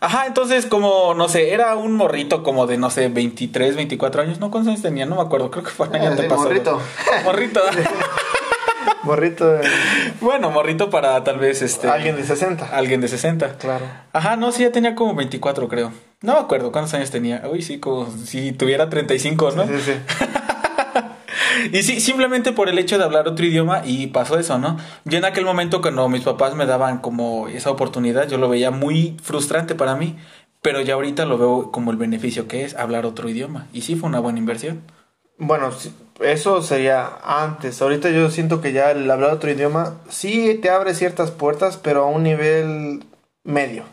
Ajá, 0.00 0.26
entonces 0.26 0.66
como, 0.66 1.14
no 1.14 1.28
sé, 1.28 1.52
era 1.52 1.74
un 1.74 1.94
morrito 1.94 2.42
como 2.42 2.66
de, 2.66 2.76
no 2.76 2.90
sé, 2.90 3.08
23, 3.08 3.76
24 3.76 4.22
años. 4.22 4.38
No, 4.38 4.50
¿cuántos 4.50 4.70
años 4.70 4.82
tenía? 4.82 5.06
No 5.06 5.16
me 5.16 5.22
acuerdo, 5.22 5.50
creo 5.50 5.64
que 5.64 5.70
fue 5.70 5.88
año 5.88 6.10
ah, 6.12 6.36
Morrito. 6.36 6.80
Morrito. 7.24 7.60
morrito. 9.02 9.60
Bueno, 10.20 10.50
morrito 10.50 10.90
para 10.90 11.22
tal 11.24 11.38
vez 11.38 11.62
este... 11.62 11.88
Alguien 11.88 12.16
de 12.16 12.24
60. 12.24 12.66
Alguien 12.76 13.00
de 13.00 13.08
60. 13.08 13.56
Claro. 13.56 13.86
Ajá, 14.12 14.36
no, 14.36 14.52
sí, 14.52 14.62
ya 14.62 14.72
tenía 14.72 14.94
como 14.94 15.14
24, 15.14 15.68
creo. 15.68 15.92
No 16.20 16.34
me 16.34 16.40
acuerdo 16.40 16.72
cuántos 16.72 16.92
años 16.94 17.10
tenía. 17.10 17.42
Uy, 17.50 17.62
sí, 17.62 17.78
como 17.78 18.10
si 18.10 18.52
tuviera 18.52 18.90
35, 18.90 19.52
¿no? 19.52 19.66
Sí, 19.66 19.72
sí, 19.78 19.92
sí. 19.92 20.24
Y 21.72 21.82
sí, 21.82 22.00
simplemente 22.00 22.52
por 22.52 22.68
el 22.68 22.78
hecho 22.78 22.98
de 22.98 23.04
hablar 23.04 23.28
otro 23.28 23.44
idioma 23.44 23.82
y 23.84 24.08
pasó 24.08 24.38
eso, 24.38 24.58
¿no? 24.58 24.76
Yo 25.04 25.18
en 25.18 25.24
aquel 25.24 25.44
momento 25.44 25.80
cuando 25.80 26.08
mis 26.08 26.22
papás 26.22 26.54
me 26.54 26.66
daban 26.66 26.98
como 26.98 27.48
esa 27.48 27.70
oportunidad, 27.70 28.28
yo 28.28 28.38
lo 28.38 28.48
veía 28.48 28.70
muy 28.70 29.16
frustrante 29.22 29.74
para 29.74 29.96
mí, 29.96 30.16
pero 30.62 30.80
ya 30.80 30.94
ahorita 30.94 31.24
lo 31.24 31.38
veo 31.38 31.70
como 31.70 31.90
el 31.90 31.96
beneficio 31.96 32.48
que 32.48 32.64
es 32.64 32.74
hablar 32.74 33.06
otro 33.06 33.28
idioma. 33.28 33.66
Y 33.72 33.82
sí 33.82 33.96
fue 33.96 34.08
una 34.08 34.20
buena 34.20 34.38
inversión. 34.38 34.82
Bueno, 35.38 35.70
eso 36.20 36.62
sería 36.62 37.10
antes. 37.22 37.80
Ahorita 37.82 38.10
yo 38.10 38.30
siento 38.30 38.60
que 38.60 38.72
ya 38.72 38.90
el 38.90 39.10
hablar 39.10 39.32
otro 39.32 39.50
idioma 39.50 39.94
sí 40.08 40.58
te 40.60 40.70
abre 40.70 40.94
ciertas 40.94 41.30
puertas, 41.30 41.76
pero 41.76 42.04
a 42.04 42.06
un 42.06 42.22
nivel 42.22 43.04
medio. 43.44 43.84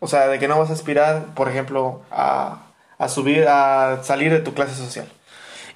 O 0.00 0.06
sea, 0.06 0.28
de 0.28 0.38
que 0.38 0.48
no 0.48 0.58
vas 0.58 0.70
a 0.70 0.74
aspirar, 0.74 1.34
por 1.34 1.48
ejemplo, 1.48 2.02
a, 2.10 2.68
a 2.98 3.08
subir, 3.08 3.46
a 3.48 4.02
salir 4.04 4.30
de 4.32 4.40
tu 4.40 4.54
clase 4.54 4.74
social. 4.74 5.08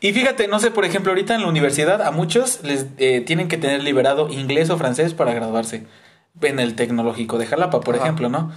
Y 0.03 0.13
fíjate, 0.13 0.49
no 0.49 0.59
sé, 0.59 0.73
por 0.73 0.85
ejemplo, 0.85 1.13
ahorita 1.13 1.37
en 1.37 1.43
la 1.43 1.47
universidad 1.47 2.03
a 2.03 2.11
muchos 2.11 2.65
les 2.65 2.87
eh, 2.99 3.21
tienen 3.21 3.47
que 3.47 3.57
tener 3.57 3.85
liberado 3.85 4.29
inglés 4.29 4.69
o 4.69 4.77
francés 4.77 5.15
para 5.15 5.33
graduarse. 5.33 5.87
En 6.41 6.59
el 6.59 6.75
tecnológico 6.75 7.39
de 7.39 7.47
Jalapa, 7.47 7.81
por 7.81 7.95
ejemplo, 7.95 8.29
¿no? 8.29 8.51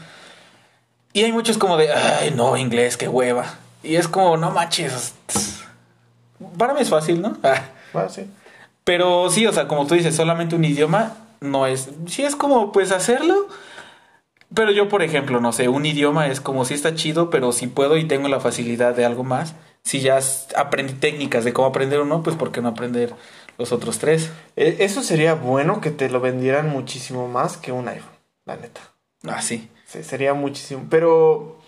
Y 1.14 1.24
hay 1.24 1.32
muchos 1.32 1.60
como 1.60 1.78
de, 1.78 1.92
ay, 1.94 2.34
no, 2.36 2.58
inglés, 2.58 2.98
qué 2.98 3.08
hueva. 3.08 3.46
Y 3.84 3.96
es 3.96 4.08
como, 4.08 4.38
no 4.38 4.50
manches. 4.50 5.14
Para 6.58 6.74
mí 6.74 6.82
es 6.82 6.90
fácil, 6.90 7.22
¿no? 7.22 7.38
Ah, 7.44 8.10
sí. 8.10 8.28
Pero 8.84 9.30
sí, 9.30 9.46
o 9.46 9.54
sea, 9.54 9.68
como 9.68 9.86
tú 9.86 9.94
dices, 9.94 10.16
solamente 10.16 10.56
un 10.56 10.66
idioma 10.66 11.16
no 11.42 11.68
es. 11.68 11.90
Sí, 12.08 12.24
es 12.24 12.36
como, 12.36 12.72
pues, 12.72 12.92
hacerlo. 12.92 13.48
Pero 14.54 14.72
yo, 14.72 14.90
por 14.90 15.04
ejemplo, 15.04 15.40
no 15.40 15.54
sé, 15.54 15.68
un 15.68 15.86
idioma 15.86 16.28
es 16.28 16.42
como 16.42 16.66
si 16.66 16.74
está 16.74 16.96
chido, 16.96 17.30
pero 17.30 17.52
si 17.52 17.68
puedo 17.68 17.98
y 17.98 18.06
tengo 18.06 18.28
la 18.30 18.40
facilidad 18.40 18.96
de 18.96 19.06
algo 19.06 19.24
más, 19.24 19.54
si 19.86 20.02
ya 20.02 20.20
aprendí 20.58 20.94
técnicas 20.94 21.46
de 21.46 21.54
cómo 21.54 21.68
aprender 21.70 22.02
uno, 22.02 22.24
pues, 22.24 22.36
¿por 22.36 22.52
qué 22.52 22.60
no 22.62 22.70
aprender 22.70 23.14
los 23.58 23.72
otros 23.72 24.00
tres? 24.00 24.32
E- 24.56 24.78
Eso 24.80 25.04
sería 25.04 25.36
bueno 25.36 25.80
que 25.80 25.92
te 25.92 26.10
lo 26.10 26.20
vendieran 26.20 26.70
muchísimo 26.70 27.28
más 27.28 27.56
que 27.56 27.72
un 27.72 27.88
iPhone, 27.88 28.12
la 28.46 28.58
neta. 28.58 28.82
Ah, 29.24 29.42
sí. 29.42 29.70
Sí, 29.86 30.04
sería 30.04 30.34
muchísimo. 30.34 30.88
Pero, 30.90 31.60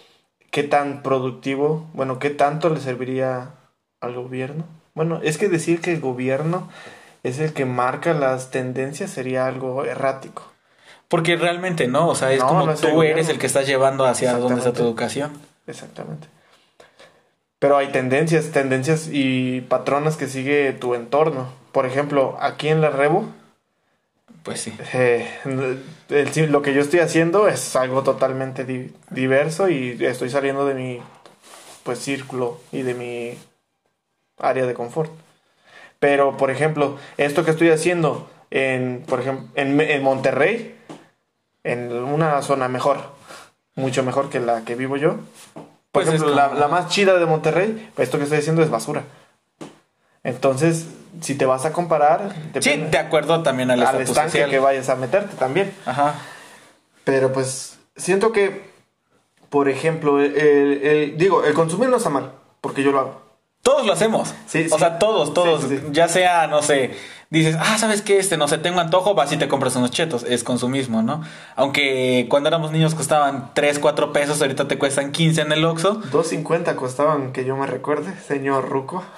¿qué 0.52 0.64
tan 0.64 1.04
productivo? 1.04 1.88
Bueno, 1.94 2.18
¿qué 2.20 2.32
tanto 2.32 2.70
le 2.70 2.82
serviría 2.82 3.54
al 4.02 4.16
gobierno? 4.16 4.66
Bueno, 4.96 5.20
es 5.24 5.38
que 5.38 5.48
decir 5.48 5.80
que 5.80 5.94
el 5.94 6.02
gobierno 6.02 6.70
es 7.22 7.38
el 7.40 7.54
que 7.54 7.66
marca 7.66 8.14
las 8.14 8.50
tendencias 8.50 9.12
sería 9.12 9.46
algo 9.46 9.86
errático. 9.86 10.52
Porque 11.08 11.36
realmente 11.36 11.88
no, 11.88 12.08
o 12.08 12.16
sea, 12.16 12.34
es 12.34 12.40
No, 12.42 12.48
como 12.48 12.66
no 12.66 12.72
es 12.72 12.84
el 12.84 12.92
tú 12.92 13.04
eres 13.04 13.30
el 13.30 13.38
que 13.38 13.46
estás 13.46 13.68
llevando 13.68 14.06
hacia 14.06 14.34
dónde 14.38 14.60
está 14.60 14.74
tu 14.74 14.82
educación. 14.82 15.32
Exactamente. 15.68 16.28
Pero 17.60 17.78
hay 17.78 17.88
tendencias, 17.92 18.52
tendencias 18.52 19.10
y 19.12 19.62
patrones 19.62 20.16
que 20.16 20.28
sigue 20.28 20.74
tu 20.74 20.94
entorno. 20.94 21.50
Por 21.72 21.86
ejemplo, 21.86 22.38
aquí 22.40 22.68
en 22.70 22.82
la 22.82 22.90
Rebo, 22.90 23.26
Pues 24.44 24.62
sí. 24.62 24.74
eh, 24.94 25.28
el- 26.10 26.52
lo 26.52 26.62
que 26.62 26.74
yo 26.74 26.82
estoy 26.82 27.00
haciendo 27.00 27.48
es 27.48 27.76
algo 27.76 28.04
totalmente 28.04 28.64
di- 28.64 28.94
diverso 29.10 29.70
y 29.70 29.98
estoy 30.06 30.30
saliendo 30.30 30.66
de 30.66 30.74
mi 30.74 31.02
pues 31.84 32.00
círculo 32.00 32.60
y 32.72 32.82
de 32.84 32.94
mi 32.94 33.38
área 34.40 34.66
de 34.66 34.74
confort. 34.74 35.12
Pero, 36.00 36.38
por 36.38 36.52
ejemplo, 36.52 36.98
esto 37.18 37.44
que 37.44 37.52
estoy 37.52 37.70
haciendo 37.70 38.30
en, 38.52 39.04
por 39.08 39.20
ejemplo, 39.22 39.48
en, 39.56 39.80
en 39.82 40.04
Monterrey, 40.04 40.76
en 41.64 41.92
una 41.92 42.42
zona 42.42 42.68
mejor, 42.68 42.98
mucho 43.76 44.04
mejor 44.04 44.30
que 44.30 44.40
la 44.40 44.64
que 44.64 44.76
vivo 44.76 44.96
yo. 44.98 45.18
Por 45.98 46.04
Pues 46.06 46.16
ejemplo, 46.16 46.36
la, 46.36 46.54
la 46.54 46.68
más 46.68 46.90
chida 46.90 47.18
de 47.18 47.26
Monterrey, 47.26 47.92
esto 47.98 48.18
que 48.18 48.24
estoy 48.26 48.40
haciendo 48.40 48.62
es 48.62 48.70
basura. 48.70 49.04
Entonces, 50.24 50.88
si 51.22 51.36
te 51.36 51.46
vas 51.46 51.66
a 51.66 51.72
comparar, 51.74 52.36
Sí, 52.60 52.76
de 52.78 52.98
acuerdo 52.98 53.42
también 53.44 53.72
al, 53.72 53.82
al 53.82 54.02
estanque 54.02 54.32
social. 54.32 54.50
que 54.50 54.60
vayas 54.60 54.90
a 54.90 54.96
meterte 54.96 55.36
también. 55.38 55.74
Ajá. 55.86 56.16
Pero 57.04 57.32
pues 57.32 57.78
siento 57.96 58.32
que, 58.32 58.70
por 59.50 59.70
ejemplo, 59.70 60.20
el, 60.20 60.36
el- 60.36 60.82
el- 60.86 61.18
digo, 61.18 61.44
el 61.46 61.54
consumir 61.54 61.90
no 61.90 61.98
está 61.98 62.10
mal, 62.10 62.32
porque 62.62 62.84
yo 62.84 62.92
lo 62.92 63.00
hago. 63.00 63.22
Todos 63.62 63.86
lo 63.86 63.94
hacemos. 63.94 64.34
Sí, 64.48 64.68
o 64.70 64.76
sí. 64.76 64.80
sea, 64.80 65.00
todos, 65.00 65.34
todos. 65.34 65.64
Sí. 65.64 65.82
Ya 65.92 66.08
sea, 66.08 66.48
no 66.48 66.62
sé, 66.62 66.92
dices, 67.30 67.56
ah, 67.60 67.78
¿sabes 67.78 68.02
qué? 68.02 68.20
Este, 68.20 68.38
no 68.38 68.48
sé, 68.48 68.58
tengo 68.58 68.80
antojo, 68.80 69.14
vas 69.16 69.32
y 69.32 69.38
te 69.38 69.48
compras 69.48 69.76
unos 69.76 69.92
chetos. 69.92 70.24
Es 70.24 70.44
consumismo, 70.44 71.02
¿no? 71.02 71.22
Aunque 71.56 72.26
cuando 72.30 72.50
éramos 72.50 72.72
niños 72.72 72.96
costaban 72.96 73.52
3, 73.54 73.80
4 73.80 74.14
pesos, 74.14 74.42
ahorita 74.42 74.68
te 74.68 74.78
cuestan 74.78 75.12
15 75.12 75.42
en 75.42 75.52
el 75.52 75.66
Oxxo. 75.66 76.02
2.50 76.12 76.76
costaban, 76.76 77.32
que 77.34 77.46
yo 77.46 77.56
me 77.56 77.68
recuerde, 77.68 78.14
señor 78.28 78.70
Ruco. 78.70 79.04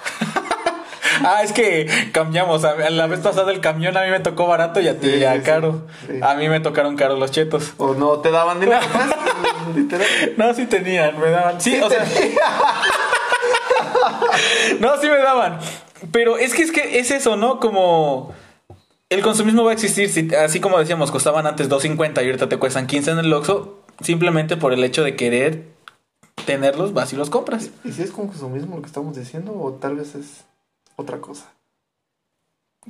Ah, 1.22 1.42
es 1.42 1.52
que 1.52 1.86
cambiamos. 2.12 2.64
A- 2.64 2.88
La 2.88 3.06
vez 3.06 3.20
pasada 3.20 3.52
el 3.52 3.60
camión 3.60 3.94
a 3.94 4.04
mí 4.04 4.10
me 4.10 4.20
tocó 4.20 4.46
barato 4.46 4.80
y 4.80 4.88
a 4.88 4.98
ti 4.98 5.10
Sí, 5.10 5.18
ya 5.18 5.34
sí, 5.34 5.40
caro. 5.40 5.82
Sí. 6.06 6.14
A 6.22 6.34
mí 6.34 6.48
me 6.48 6.60
tocaron 6.60 6.96
caros 6.96 7.18
los 7.18 7.30
chetos. 7.30 7.74
O 7.76 7.92
no 7.92 8.20
te 8.20 8.30
daban 8.30 8.58
dinero, 8.58 8.80
pues. 9.76 10.38
No, 10.38 10.54
sí 10.54 10.64
tenían, 10.64 11.20
me 11.20 11.28
daban. 11.28 11.60
Sí, 11.60 11.78
o 11.78 11.90
sea. 11.90 12.02
no, 14.80 14.96
sí 14.98 15.08
me 15.08 15.18
daban. 15.18 15.58
Pero 16.12 16.38
es 16.38 16.54
que 16.54 16.62
es 16.62 16.72
que 16.72 16.98
es 16.98 17.10
eso, 17.10 17.36
¿no? 17.36 17.60
Como 17.60 18.32
el 19.10 19.22
consumismo 19.22 19.64
va 19.64 19.70
a 19.70 19.74
existir, 19.74 20.36
así 20.36 20.60
como 20.60 20.78
decíamos, 20.78 21.10
costaban 21.10 21.46
antes 21.46 21.68
2.50 21.68 22.22
y 22.22 22.26
ahorita 22.26 22.48
te 22.48 22.58
cuestan 22.58 22.86
15 22.86 23.10
en 23.10 23.18
el 23.18 23.32
Oxxo, 23.32 23.80
simplemente 24.00 24.56
por 24.56 24.72
el 24.72 24.84
hecho 24.84 25.02
de 25.02 25.16
querer 25.16 25.64
tenerlos, 26.46 26.92
vas 26.92 27.12
y 27.12 27.16
los 27.16 27.28
compras. 27.28 27.70
¿Y 27.84 27.92
si 27.92 28.02
es 28.02 28.12
consumismo 28.12 28.76
lo 28.76 28.82
que 28.82 28.86
estamos 28.86 29.16
diciendo 29.16 29.52
o 29.52 29.72
tal 29.72 29.96
vez 29.96 30.14
es 30.14 30.44
otra 30.96 31.18
cosa? 31.18 31.52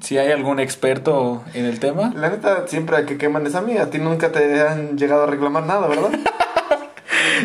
Si 0.00 0.18
hay 0.18 0.30
algún 0.30 0.60
experto 0.60 1.42
en 1.52 1.64
el 1.64 1.80
tema. 1.80 2.12
La 2.14 2.30
neta, 2.30 2.68
siempre 2.68 3.04
que 3.06 3.18
queman 3.18 3.46
es 3.46 3.54
a 3.54 3.60
mí, 3.60 3.76
a 3.76 3.90
ti 3.90 3.98
nunca 3.98 4.30
te 4.30 4.60
han 4.60 4.96
llegado 4.96 5.24
a 5.24 5.26
reclamar 5.26 5.64
nada, 5.64 5.88
¿verdad? 5.88 6.10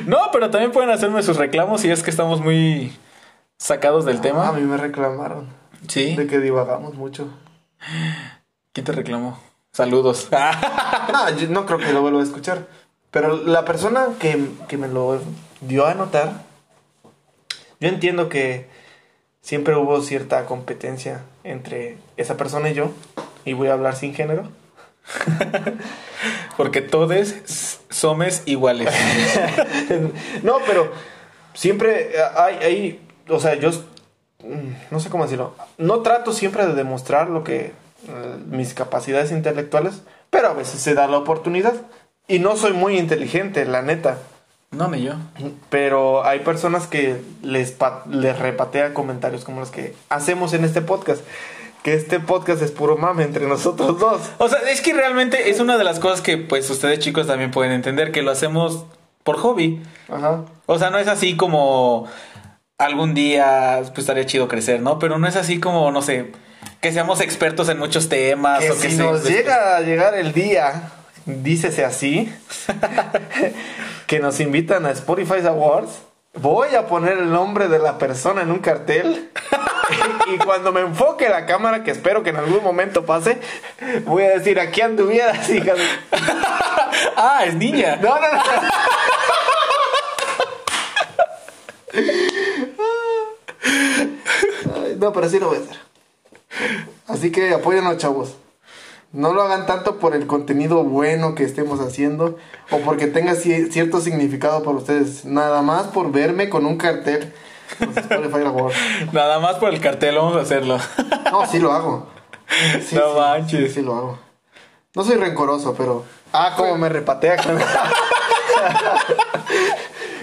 No, 0.06 0.18
pero 0.32 0.50
también 0.50 0.72
pueden 0.72 0.90
hacerme 0.90 1.24
sus 1.24 1.38
reclamos 1.38 1.82
si 1.82 1.90
es 1.90 2.04
que 2.04 2.10
estamos 2.10 2.42
muy 2.42 2.92
sacados 3.58 4.06
del 4.06 4.18
A 4.18 4.22
tema. 4.22 4.52
mí 4.52 4.62
me 4.62 4.78
reclamaron 4.78 5.48
Sí. 5.88 6.16
de 6.16 6.28
que 6.28 6.40
divagamos 6.40 6.96
mucho. 6.96 7.28
¿Quién 8.74 8.86
te 8.86 8.92
reclamó? 8.92 9.40
Saludos. 9.72 10.30
No, 11.12 11.30
yo 11.38 11.48
no 11.50 11.66
creo 11.66 11.78
que 11.78 11.94
lo 11.94 12.02
vuelva 12.02 12.20
a 12.20 12.24
escuchar. 12.24 12.68
Pero 13.12 13.38
la 13.38 13.64
persona 13.64 14.08
que, 14.20 14.50
que 14.68 14.78
me 14.78 14.88
lo 14.88 15.22
dio 15.62 15.86
a 15.86 15.94
notar, 15.94 16.44
yo 17.80 17.88
entiendo 17.88 18.28
que 18.28 18.68
siempre 19.42 19.76
hubo 19.78 20.02
cierta 20.02 20.46
competencia 20.46 21.22
entre 21.44 21.98
esa 22.18 22.36
persona 22.36 22.70
y 22.70 22.74
yo, 22.74 22.92
y 23.46 23.54
voy 23.54 23.68
a 23.70 23.74
hablar 23.74 23.96
sin 23.96 24.14
género. 24.16 24.50
Porque 26.58 26.82
todos 26.82 27.36
somos 27.90 28.42
iguales. 28.46 28.94
no, 30.44 30.58
pero 30.66 30.92
siempre 31.54 32.12
hay, 32.36 32.56
hay, 32.56 33.05
o 33.30 33.40
sea, 33.40 33.56
yo 33.56 33.70
mm, 33.70 34.92
no 34.92 35.00
sé 35.00 35.10
cómo 35.10 35.24
decirlo, 35.24 35.56
no 35.78 36.02
trato 36.02 36.34
siempre 36.34 36.66
de 36.66 36.74
demostrar 36.74 37.30
lo 37.30 37.44
que 37.44 37.74
eh, 38.08 38.38
mis 38.48 38.74
capacidades 38.74 39.32
intelectuales, 39.32 40.04
pero 40.30 40.50
a 40.50 40.54
veces 40.54 40.82
se 40.82 40.94
da 40.94 41.08
la 41.08 41.18
oportunidad 41.18 41.74
y 42.28 42.40
no 42.40 42.56
soy 42.56 42.74
muy 42.74 42.98
inteligente, 42.98 43.66
la 43.66 43.82
neta. 43.82 44.18
No, 44.72 44.90
ni 44.90 45.04
yo. 45.04 45.14
Pero 45.70 46.26
hay 46.26 46.40
personas 46.40 46.88
que 46.88 47.22
les, 47.42 47.76
les 48.10 48.40
repatea 48.40 48.94
comentarios 48.94 49.44
como 49.44 49.62
los 49.62 49.70
que 49.70 49.96
hacemos 50.10 50.54
en 50.54 50.66
este 50.66 50.82
podcast. 50.82 51.22
Que 51.84 51.94
este 51.94 52.20
podcast 52.20 52.62
es 52.62 52.72
puro 52.72 52.98
mame 52.98 53.24
entre 53.24 53.48
nosotros 53.48 54.00
dos. 54.00 54.22
O 54.40 54.50
sea, 54.50 54.60
es 54.70 54.82
que 54.82 54.94
realmente 54.94 55.50
es 55.50 55.60
una 55.60 55.78
de 55.78 55.84
las 55.84 56.00
cosas 56.00 56.22
que 56.22 56.38
pues 56.38 56.70
ustedes 56.70 57.00
chicos 57.00 57.28
también 57.28 57.52
pueden 57.52 57.72
entender, 57.72 58.12
que 58.12 58.24
lo 58.24 58.32
hacemos 58.32 58.86
por 59.24 59.38
hobby. 59.38 59.82
Ajá. 60.10 60.42
O 60.66 60.80
sea, 60.80 60.90
no 60.90 60.98
es 60.98 61.08
así 61.08 61.38
como 61.38 62.08
algún 62.78 63.14
día 63.14 63.80
pues 63.88 64.00
estaría 64.00 64.26
chido 64.26 64.48
crecer, 64.48 64.82
¿no? 64.82 65.00
Pero 65.00 65.18
no 65.18 65.28
es 65.28 65.36
así 65.36 65.60
como, 65.60 65.92
no 65.92 66.02
sé, 66.02 66.32
que 66.82 66.92
seamos 66.92 67.22
expertos 67.22 67.70
en 67.70 67.80
muchos 67.80 68.10
temas 68.10 68.60
Que 68.64 68.72
o 68.72 68.76
que 68.80 68.90
si 68.90 68.98
se- 68.98 69.04
nos 69.04 69.24
llega 69.24 69.78
a 69.78 69.82
llegar 69.82 70.14
el 70.16 70.34
día, 70.34 70.92
dícese 71.26 71.86
así, 71.86 72.34
que 74.08 74.20
nos 74.20 74.40
invitan 74.40 74.86
a 74.86 74.92
Spotify 74.92 75.46
Awards, 75.48 76.02
voy 76.36 76.76
a 76.76 76.86
poner 76.88 77.18
el 77.18 77.32
nombre 77.32 77.68
de 77.70 77.80
la 77.80 77.98
persona 77.98 78.42
en 78.42 78.52
un 78.52 78.60
cartel. 78.60 79.32
y 80.34 80.38
cuando 80.40 80.72
me 80.74 80.82
enfoque 80.82 81.30
la 81.30 81.46
cámara, 81.46 81.84
que 81.84 81.92
espero 81.92 82.24
que 82.24 82.32
en 82.32 82.38
algún 82.38 82.62
momento 82.64 83.06
pase, 83.06 83.40
voy 84.06 84.24
a 84.24 84.30
decir, 84.32 84.60
aquí 84.60 84.82
anduvieras, 84.82 85.50
hija. 85.50 85.74
Ah, 87.18 87.44
es 87.46 87.56
niña. 87.56 87.98
No, 88.02 88.16
no, 88.20 88.32
no. 88.32 88.42
Ay, 94.76 94.98
No, 95.00 95.12
pero 95.14 95.30
sí 95.30 95.40
lo 95.40 95.48
voy 95.48 95.58
a 95.58 95.62
hacer. 95.62 95.78
Así 97.08 97.32
que 97.32 97.54
apóyanos, 97.54 97.98
chavos. 97.98 98.36
No 99.12 99.34
lo 99.34 99.42
hagan 99.44 99.66
tanto 99.66 99.98
por 99.98 100.14
el 100.14 100.28
contenido 100.28 100.84
bueno 100.84 101.36
que 101.36 101.44
estemos 101.46 101.80
haciendo 101.80 102.38
o 102.72 102.80
porque 102.80 103.08
tenga 103.08 103.34
ci- 103.34 103.72
cierto 103.72 104.02
significado 104.02 104.62
para 104.64 104.76
ustedes. 104.78 105.24
Nada 105.24 105.62
más 105.62 105.88
por 105.88 106.12
verme 106.12 106.50
con 106.50 106.66
un 106.66 106.78
cartel. 106.78 107.34
Nada 109.14 109.40
más 109.40 109.56
por 109.56 109.74
el 109.74 109.80
cartel 109.80 110.16
vamos 110.18 110.36
a 110.36 110.42
hacerlo. 110.42 110.78
No, 111.32 111.46
sí 111.48 111.60
lo 111.60 111.72
hago. 111.72 112.08
Sí, 112.88 112.96
No 112.96 113.14
sí, 113.14 113.20
manches. 113.20 113.68
Sí, 113.70 113.74
sí 113.76 113.82
lo 113.82 113.96
hago. 113.96 114.20
No 114.94 115.04
soy 115.04 115.16
rencoroso, 115.16 115.74
pero. 115.76 116.06
Ah, 116.32 116.54
cómo 116.56 116.78
me 116.78 116.90
repatea. 116.90 117.38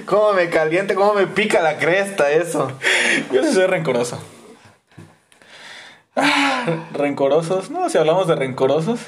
cómo 0.07 0.33
me 0.33 0.51
caliente, 0.51 0.95
cómo 0.95 1.15
me 1.15 1.27
pica 1.27 1.63
la 1.63 1.79
cresta 1.79 2.31
eso. 2.31 2.73
Yo 3.33 3.43
sí 3.43 3.53
soy 3.53 3.67
rencoroso. 3.67 4.19
Ah, 6.15 6.67
Rencorosos, 6.93 7.71
no, 7.71 7.89
si 7.89 7.99
hablamos 7.99 8.27
de 8.27 8.35
rencorosos. 8.35 9.01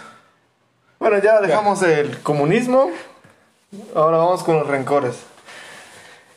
Bueno, 0.99 1.19
ya 1.19 1.41
dejamos 1.41 1.83
el 1.83 2.21
comunismo. 2.23 2.91
Ahora 3.95 4.19
vamos 4.19 4.43
con 4.43 4.59
los 4.59 4.67
rencores. 4.67 5.17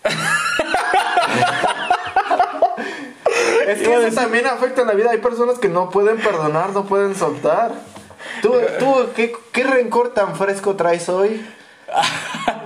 es 3.67 3.79
que 3.79 3.93
eso 3.93 4.15
también 4.15 4.47
afecta 4.47 4.81
en 4.81 4.87
la 4.87 4.93
vida. 4.93 5.11
Hay 5.11 5.19
personas 5.19 5.59
que 5.59 5.69
no 5.69 5.89
pueden 5.89 6.17
perdonar, 6.17 6.71
no 6.71 6.85
pueden 6.85 7.15
soltar. 7.15 7.71
¿Tú, 8.41 8.55
tú 8.79 9.09
¿qué, 9.15 9.33
qué 9.51 9.63
rencor 9.63 10.13
tan 10.13 10.35
fresco 10.35 10.75
traes 10.75 11.07
hoy? 11.07 11.45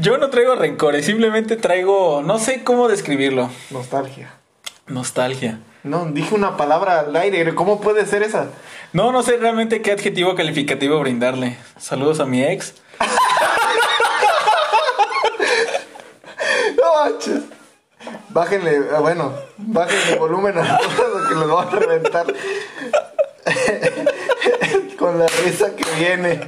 Yo 0.00 0.18
no 0.18 0.30
traigo 0.30 0.54
rencores, 0.54 1.06
simplemente 1.06 1.56
traigo, 1.56 2.22
no 2.22 2.38
sé 2.38 2.64
cómo 2.64 2.88
describirlo. 2.88 3.50
Nostalgia. 3.70 4.30
Nostalgia. 4.86 5.58
No, 5.82 6.06
dije 6.06 6.34
una 6.34 6.56
palabra 6.56 7.00
al 7.00 7.14
aire. 7.14 7.54
¿Cómo 7.54 7.80
puede 7.80 8.06
ser 8.06 8.22
esa? 8.22 8.48
No, 8.94 9.12
no 9.12 9.22
sé 9.22 9.36
realmente 9.36 9.82
qué 9.82 9.92
adjetivo 9.92 10.34
calificativo 10.34 10.98
brindarle. 10.98 11.58
Saludos 11.78 12.20
a 12.20 12.24
mi 12.24 12.42
ex. 12.42 12.74
No 16.76 17.04
manches. 17.04 17.42
Bájenle, 18.30 18.80
ah, 18.94 19.00
bueno, 19.00 19.32
bájenle 19.56 20.16
volumen 20.18 20.58
a 20.58 20.78
todo 20.96 21.28
que 21.28 21.34
les 21.34 21.48
va 21.48 21.62
a 21.62 21.70
reventar. 21.70 22.26
Con 24.98 25.18
la 25.18 25.26
risa 25.44 25.74
que 25.74 25.84
viene. 25.98 26.40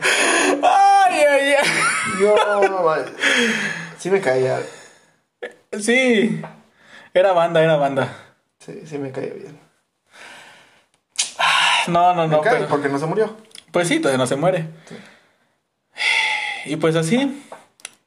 No, 2.20 2.83
man. 2.85 3.05
sí 3.98 4.11
me 4.11 4.20
caía. 4.20 4.61
Sí. 5.79 6.40
Era 7.14 7.33
banda, 7.33 7.62
era 7.62 7.76
banda. 7.76 8.12
Sí, 8.59 8.83
sí 8.87 8.98
me 8.98 9.11
caía 9.12 9.33
bien. 9.35 9.59
No, 11.88 12.14
no, 12.14 12.22
Me 12.26 12.37
no. 12.37 12.40
cae 12.40 12.57
pero- 12.57 12.68
porque 12.68 12.88
no 12.88 12.98
se 12.98 13.07
murió. 13.07 13.37
Pues 13.70 13.88
sí, 13.88 14.00
todavía 14.00 14.18
no 14.18 14.26
se 14.26 14.37
muere. 14.37 14.66
Y 16.64 16.76
pues 16.76 16.96
así. 16.96 17.42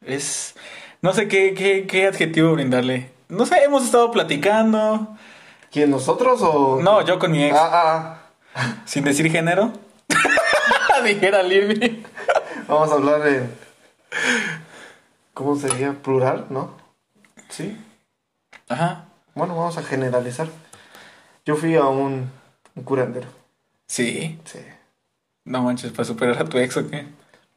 Es. 0.05 0.55
No 1.01 1.13
sé 1.13 1.27
qué, 1.27 1.53
qué, 1.53 1.87
qué 1.87 2.07
adjetivo 2.07 2.53
brindarle. 2.53 3.11
No 3.29 3.45
sé, 3.45 3.63
hemos 3.63 3.85
estado 3.85 4.11
platicando. 4.11 5.15
¿Quién, 5.71 5.91
nosotros 5.91 6.41
o...? 6.41 6.79
No, 6.81 7.05
yo 7.05 7.19
con 7.19 7.31
mi 7.31 7.43
ex. 7.43 7.55
Ah, 7.57 8.17
ah, 8.55 8.75
Sin 8.85 9.03
decir 9.03 9.31
género. 9.31 9.71
Dijera 11.05 11.43
Libby. 11.43 12.03
ah. 12.03 12.63
Vamos 12.67 12.91
a 12.91 12.95
hablar 12.95 13.27
en... 13.27 13.53
¿Cómo 15.33 15.55
sería? 15.55 15.93
¿Plural? 15.93 16.47
¿No? 16.49 16.71
Sí. 17.49 17.77
Ajá. 18.67 19.05
Bueno, 19.35 19.55
vamos 19.55 19.77
a 19.77 19.83
generalizar. 19.83 20.47
Yo 21.45 21.55
fui 21.55 21.75
a 21.75 21.85
un, 21.85 22.29
un 22.75 22.83
curandero. 22.83 23.27
Sí. 23.87 24.39
Sí. 24.45 24.59
No 25.45 25.63
manches, 25.63 25.91
para 25.91 26.05
superar 26.05 26.41
a 26.41 26.45
tu 26.45 26.57
ex 26.57 26.77
o 26.77 26.89
qué. 26.89 27.07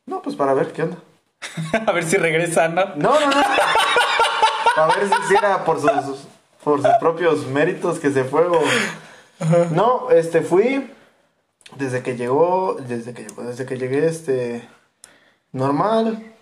No, 0.07 0.23
pues 0.23 0.37
para 0.37 0.55
ver 0.55 0.73
qué 0.73 0.85
onda. 0.85 0.97
a 1.87 1.93
ver 1.93 2.05
si 2.05 2.17
regresa, 2.17 2.69
¿no? 2.69 2.87
No, 2.97 3.21
no, 3.21 3.27
no. 3.27 3.43
Para 4.75 4.97
ver 4.97 5.11
si 5.29 5.35
era 5.35 5.65
por 5.65 5.81
sus, 5.81 6.27
por 6.65 6.81
sus 6.81 6.93
propios 7.01 7.47
méritos 7.47 7.99
que 7.99 8.11
se 8.11 8.25
fue 8.25 8.47
o... 8.47 8.63
No, 9.73 10.11
este, 10.11 10.43
fui 10.43 10.91
desde 11.77 12.03
que 12.03 12.17
llegó, 12.17 12.77
desde 12.81 13.13
que 13.13 13.25
llegó, 13.25 13.43
desde 13.43 13.67
que 13.67 13.77
llegué, 13.77 14.07
este, 14.07 14.69
normal. 15.53 16.33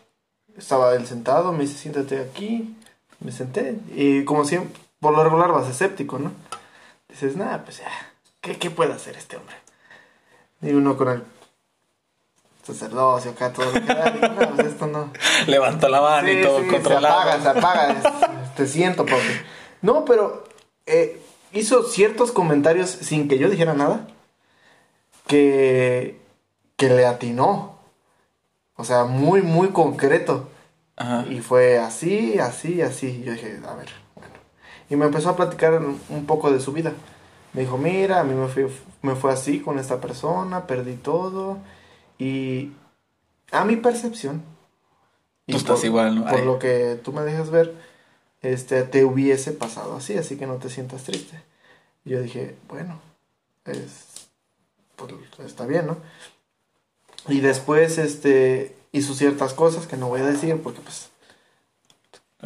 Estaba 0.57 0.95
él 0.95 1.07
sentado, 1.07 1.53
me 1.53 1.65
dice, 1.65 1.79
siéntate 1.79 2.21
aquí. 2.21 2.77
Me 3.21 3.33
senté 3.33 3.77
y 3.95 4.25
como 4.25 4.45
siempre, 4.45 4.81
por 4.99 5.15
lo 5.15 5.23
regular 5.23 5.53
vas 5.53 5.69
escéptico, 5.69 6.19
¿no? 6.19 6.33
Dices, 7.09 7.37
nada, 7.37 7.65
pues 7.65 7.79
ya, 7.79 7.91
¿qué, 8.41 8.57
¿qué 8.57 8.71
puede 8.71 8.95
hacer 8.95 9.17
este 9.17 9.37
hombre? 9.37 9.57
Y 10.63 10.73
uno 10.73 10.97
con 10.97 11.09
el 11.09 11.23
sacerdocio 12.63 13.33
acá, 13.33 13.53
todo 13.53 13.67
lo 13.67 13.73
que 13.73 13.81
da, 13.81 14.11
digo, 14.11 14.29
no, 14.29 14.55
pues 14.55 14.69
esto 14.69 14.87
no... 14.87 15.11
Levantó 15.47 15.89
la 15.89 16.01
mano 16.01 16.31
y 16.31 16.43
todo 16.43 16.61
sí, 16.61 16.69
controlado. 16.69 17.43
Se 17.43 17.49
apaga, 17.49 18.01
se 18.01 18.09
apaga. 18.09 18.53
te 18.57 18.67
siento, 18.67 19.05
papi. 19.05 19.41
No, 19.83 20.05
pero 20.05 20.45
eh, 20.87 21.21
hizo 21.53 21.83
ciertos 21.85 22.33
comentarios 22.33 22.91
sin 22.91 23.29
que 23.29 23.39
yo 23.39 23.49
dijera 23.49 23.75
nada 23.75 24.07
que, 25.27 26.21
que 26.77 26.89
le 26.89 27.07
atinó. 27.07 27.80
O 28.81 28.85
sea, 28.85 29.05
muy, 29.05 29.43
muy 29.43 29.69
concreto. 29.69 30.49
Ajá. 30.97 31.27
Y 31.31 31.41
fue 31.41 31.79
así, 31.79 32.39
así, 32.39 32.81
así. 32.81 33.23
Yo 33.23 33.33
dije, 33.33 33.61
a 33.67 33.75
ver, 33.75 33.89
bueno. 34.15 34.35
Y 34.89 34.97
me 34.97 35.07
empezó 35.07 35.31
a 35.31 35.37
platicar 35.37 35.75
un 35.75 36.27
poco 36.27 36.51
de 36.51 36.61
su 36.61 36.73
vida. 36.73 36.93
Me 37.53 37.63
dijo, 37.63 37.79
mira, 37.79 38.21
a 38.21 38.25
mí 38.25 38.35
me 38.35 38.47
fue, 38.49 38.71
me 39.03 39.17
fue 39.17 39.33
así 39.33 39.61
con 39.61 39.79
esta 39.79 40.01
persona, 40.01 40.67
perdí 40.67 40.95
todo. 40.95 41.59
Y 42.19 42.73
a 43.51 43.65
mi 43.65 43.77
percepción. 43.77 44.43
y 45.47 45.53
Tú 45.53 45.59
estás 45.59 45.85
igual, 45.85 46.15
¿no? 46.15 46.25
Por 46.25 46.41
Ay. 46.41 46.45
lo 46.45 46.59
que 46.59 46.99
tú 47.03 47.13
me 47.13 47.23
dejas 47.23 47.51
ver, 47.51 47.75
este, 48.41 48.83
te 48.85 49.05
hubiese 49.05 49.53
pasado 49.53 49.97
así, 49.97 50.17
así 50.17 50.37
que 50.37 50.47
no 50.47 50.57
te 50.57 50.71
sientas 50.71 51.05
triste. 51.05 51.43
Y 52.05 52.11
yo 52.11 52.23
dije, 52.23 52.57
bueno, 52.69 53.01
es, 53.65 54.29
pues, 54.97 55.13
está 55.45 55.67
bien, 55.67 55.87
¿no? 55.87 55.97
Y 57.29 57.41
después, 57.41 57.99
este, 57.99 58.75
hizo 58.93 59.15
ciertas 59.15 59.55
cosas 59.55 59.87
que 59.87 59.97
no 59.97 60.09
voy 60.09 60.21
a 60.21 60.25
decir 60.25 60.61
porque, 60.63 60.81
pues, 60.81 61.11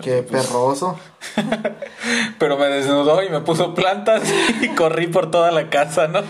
qué 0.03 0.23
Pues, 0.23 0.47
perroso. 0.47 0.99
Pero 2.39 2.59
me 2.59 2.67
desnudó 2.67 3.23
y 3.23 3.31
me 3.31 3.41
puso 3.41 3.75
plantas 3.75 4.23
y 4.61 4.69
corrí 4.71 5.07
por 5.07 5.31
toda 5.31 5.51
la 5.53 5.71
casa, 5.71 6.09
¿no? 6.09 6.23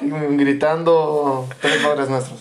gritando 0.36 1.48
tres 1.60 1.82
padres 1.82 2.08
nuestros. 2.08 2.40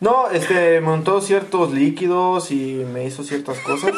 No, 0.00 0.30
este, 0.30 0.80
montó 0.80 1.20
ciertos 1.20 1.72
líquidos 1.72 2.52
y 2.52 2.84
me 2.92 3.04
hizo 3.04 3.24
ciertas 3.24 3.58
cosas. 3.60 3.92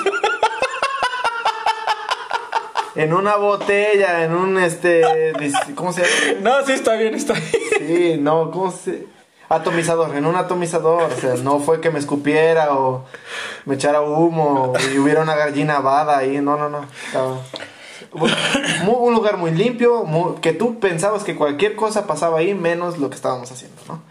En 2.95 3.13
una 3.13 3.37
botella, 3.37 4.25
en 4.25 4.33
un, 4.33 4.59
este, 4.59 5.03
¿cómo 5.75 5.93
se 5.93 6.03
llama? 6.03 6.41
No, 6.43 6.67
sí, 6.67 6.73
está 6.73 6.95
bien, 6.95 7.15
está 7.15 7.35
bien. 7.35 7.53
Sí, 7.79 8.17
no, 8.19 8.51
¿cómo 8.51 8.73
se...? 8.73 9.07
Atomizador, 9.51 10.15
en 10.17 10.27
un 10.27 10.37
atomizador. 10.37 11.03
O 11.13 11.17
sea, 11.21 11.35
no 11.35 11.59
fue 11.59 11.81
que 11.81 11.91
me 11.91 11.99
escupiera 11.99 12.73
o 12.75 13.05
me 13.67 13.75
echara 13.75 14.01
humo 14.01 14.73
y 14.95 14.99
hubiera 14.99 15.23
una 15.23 15.35
gallina 15.35 15.81
vada 15.81 16.17
ahí. 16.17 16.41
No, 16.41 16.57
no, 16.57 16.69
no. 16.69 16.87
Estaba... 17.07 17.39
Muy- 18.15 18.31
un 18.95 19.13
lugar 19.15 19.37
muy 19.37 19.51
limpio, 19.53 20.05
muy- 20.05 20.37
que 20.41 20.53
tú 20.53 20.79
pensabas 20.81 21.23
que 21.25 21.37
cualquier 21.37 21.77
cosa 21.77 22.07
pasaba 22.07 22.39
ahí, 22.39 22.55
menos 22.55 22.99
lo 22.99 23.09
que 23.11 23.17
estábamos 23.17 23.51
haciendo, 23.53 23.77
¿no? 23.89 24.03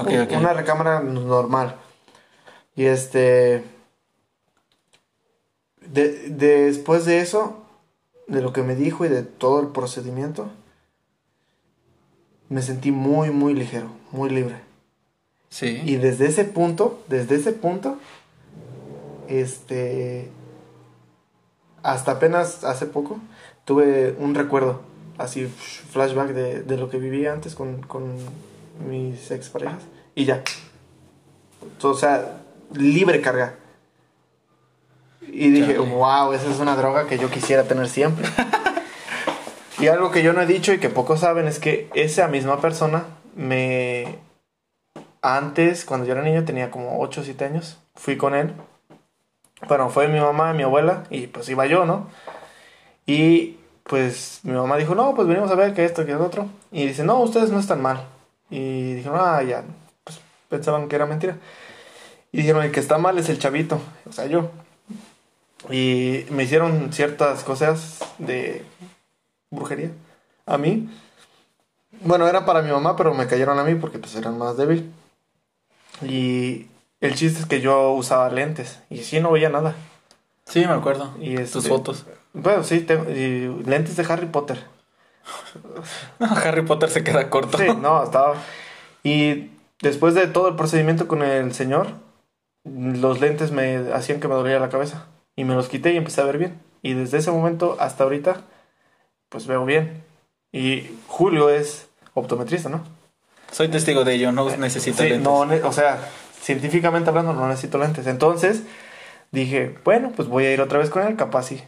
Ok, 0.00 0.08
Un- 0.08 0.20
ok. 0.22 0.32
Una 0.38 0.52
recámara 0.54 1.00
normal. 1.00 1.76
Y 2.76 2.86
este... 2.86 3.62
de- 5.80 6.28
después 6.30 7.04
de 7.04 7.20
eso, 7.20 7.58
de 8.26 8.40
lo 8.42 8.52
que 8.52 8.62
me 8.62 8.74
dijo 8.74 9.04
y 9.04 9.08
de 9.08 9.22
todo 9.22 9.60
el 9.60 9.68
procedimiento, 9.68 10.48
me 12.48 12.62
sentí 12.62 12.90
muy, 12.92 13.30
muy 13.30 13.54
ligero, 13.54 13.88
muy 14.12 14.30
libre. 14.30 14.56
Sí. 15.54 15.80
Y 15.84 15.98
desde 15.98 16.26
ese 16.26 16.44
punto, 16.44 17.04
desde 17.06 17.36
ese 17.36 17.52
punto, 17.52 17.96
este, 19.28 20.28
hasta 21.84 22.10
apenas 22.10 22.64
hace 22.64 22.86
poco, 22.86 23.20
tuve 23.64 24.16
un 24.18 24.34
recuerdo, 24.34 24.80
así, 25.16 25.46
flashback 25.46 26.30
de, 26.30 26.62
de 26.64 26.76
lo 26.76 26.90
que 26.90 26.98
vivía 26.98 27.32
antes 27.32 27.54
con, 27.54 27.82
con 27.82 28.16
mis 28.88 29.30
exparejas. 29.30 29.84
Y 30.16 30.24
ya. 30.24 30.42
O 31.80 31.94
sea, 31.94 32.40
libre 32.72 33.20
carga. 33.20 33.54
Y 35.22 35.50
dije, 35.50 35.76
Chale. 35.76 35.88
wow, 35.88 36.32
esa 36.32 36.50
es 36.50 36.58
una 36.58 36.74
droga 36.74 37.06
que 37.06 37.16
yo 37.16 37.30
quisiera 37.30 37.62
tener 37.62 37.88
siempre. 37.88 38.26
y 39.78 39.86
algo 39.86 40.10
que 40.10 40.24
yo 40.24 40.32
no 40.32 40.42
he 40.42 40.46
dicho 40.46 40.72
y 40.72 40.80
que 40.80 40.88
pocos 40.88 41.20
saben 41.20 41.46
es 41.46 41.60
que 41.60 41.88
esa 41.94 42.26
misma 42.26 42.60
persona 42.60 43.04
me... 43.36 44.23
Antes, 45.26 45.86
cuando 45.86 46.04
yo 46.06 46.12
era 46.12 46.20
niño, 46.20 46.44
tenía 46.44 46.70
como 46.70 47.00
8 47.00 47.22
o 47.22 47.24
7 47.24 47.46
años, 47.46 47.78
fui 47.94 48.18
con 48.18 48.34
él. 48.34 48.52
Bueno, 49.66 49.88
fue 49.88 50.06
mi 50.06 50.20
mamá, 50.20 50.52
mi 50.52 50.64
abuela, 50.64 51.04
y 51.08 51.28
pues 51.28 51.48
iba 51.48 51.64
yo, 51.64 51.86
¿no? 51.86 52.08
Y 53.06 53.56
pues 53.84 54.40
mi 54.42 54.52
mamá 54.52 54.76
dijo, 54.76 54.94
no, 54.94 55.14
pues 55.14 55.26
venimos 55.26 55.50
a 55.50 55.54
ver 55.54 55.72
que 55.72 55.86
esto, 55.86 56.04
que 56.04 56.12
el 56.12 56.20
otro. 56.20 56.50
Y 56.70 56.86
dice, 56.86 57.04
no, 57.04 57.18
ustedes 57.20 57.48
no 57.48 57.58
están 57.58 57.80
mal. 57.80 58.04
Y 58.50 58.92
dijeron, 58.92 59.18
ah, 59.18 59.42
ya, 59.42 59.64
pues 60.04 60.20
pensaban 60.50 60.88
que 60.88 60.96
era 60.96 61.06
mentira. 61.06 61.38
Y 62.30 62.36
dijeron, 62.36 62.62
el 62.62 62.70
que 62.70 62.80
está 62.80 62.98
mal 62.98 63.16
es 63.16 63.30
el 63.30 63.38
chavito, 63.38 63.80
o 64.06 64.12
sea, 64.12 64.26
yo. 64.26 64.50
Y 65.70 66.26
me 66.28 66.42
hicieron 66.42 66.92
ciertas 66.92 67.44
cosas 67.44 68.00
de 68.18 68.62
brujería 69.50 69.90
a 70.44 70.58
mí. 70.58 70.86
Bueno, 72.02 72.28
era 72.28 72.44
para 72.44 72.60
mi 72.60 72.70
mamá, 72.70 72.94
pero 72.94 73.14
me 73.14 73.26
cayeron 73.26 73.58
a 73.58 73.64
mí 73.64 73.74
porque 73.74 73.98
pues 73.98 74.14
eran 74.16 74.36
más 74.36 74.58
débil. 74.58 74.92
Y 76.02 76.66
el 77.00 77.14
chiste 77.14 77.40
es 77.40 77.46
que 77.46 77.60
yo 77.60 77.92
usaba 77.92 78.28
lentes 78.30 78.80
y 78.90 78.98
sí 78.98 79.20
no 79.20 79.30
veía 79.32 79.48
nada. 79.48 79.74
Sí, 80.46 80.60
me 80.60 80.72
acuerdo. 80.72 81.14
Y 81.20 81.36
Tus 81.36 81.56
este- 81.56 81.68
fotos. 81.68 82.06
Bueno, 82.32 82.64
sí, 82.64 82.80
tengo 82.80 83.08
y 83.10 83.62
lentes 83.64 83.96
de 83.96 84.04
Harry 84.08 84.26
Potter. 84.26 84.58
No, 86.18 86.26
Harry 86.26 86.62
Potter 86.62 86.90
se 86.90 87.02
queda 87.04 87.30
corto. 87.30 87.58
Sí, 87.58 87.66
no, 87.80 88.02
estaba. 88.02 88.34
Y 89.02 89.50
después 89.80 90.14
de 90.14 90.26
todo 90.26 90.48
el 90.48 90.56
procedimiento 90.56 91.08
con 91.08 91.22
el 91.22 91.54
señor, 91.54 91.88
los 92.64 93.20
lentes 93.20 93.50
me 93.52 93.92
hacían 93.92 94.20
que 94.20 94.28
me 94.28 94.34
dolía 94.34 94.58
la 94.58 94.68
cabeza. 94.68 95.06
Y 95.36 95.44
me 95.44 95.54
los 95.54 95.68
quité 95.68 95.92
y 95.92 95.96
empecé 95.96 96.20
a 96.20 96.24
ver 96.24 96.38
bien. 96.38 96.60
Y 96.82 96.94
desde 96.94 97.18
ese 97.18 97.30
momento 97.30 97.76
hasta 97.80 98.04
ahorita, 98.04 98.42
pues 99.28 99.46
veo 99.46 99.64
bien. 99.64 100.02
Y 100.52 100.88
Julio 101.08 101.48
es 101.50 101.88
optometrista, 102.14 102.68
¿no? 102.68 102.84
Soy 103.54 103.68
testigo 103.68 104.02
de 104.02 104.14
ello, 104.14 104.32
no 104.32 104.50
necesito 104.56 104.96
Sí, 105.04 105.10
lentes. 105.10 105.22
no, 105.22 105.38
o 105.68 105.72
sea, 105.72 106.00
científicamente 106.42 107.10
hablando, 107.10 107.32
no 107.34 107.46
necesito 107.46 107.78
lentes. 107.78 108.04
Entonces 108.08 108.64
dije, 109.30 109.78
bueno, 109.84 110.10
pues 110.16 110.26
voy 110.26 110.44
a 110.46 110.52
ir 110.52 110.60
otra 110.60 110.80
vez 110.80 110.90
con 110.90 111.06
él, 111.06 111.14
capaz 111.14 111.44
sí. 111.44 111.62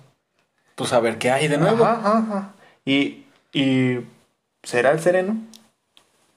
Pues 0.75 0.92
a 0.92 0.99
ver 0.99 1.18
qué 1.18 1.31
hay 1.31 1.46
de 1.46 1.59
nuevo. 1.59 1.85
Ajá, 1.85 2.18
ajá. 2.18 2.51
Y, 2.85 3.25
y 3.53 4.01
será 4.64 4.90
el 4.90 4.99
sereno. 5.01 5.37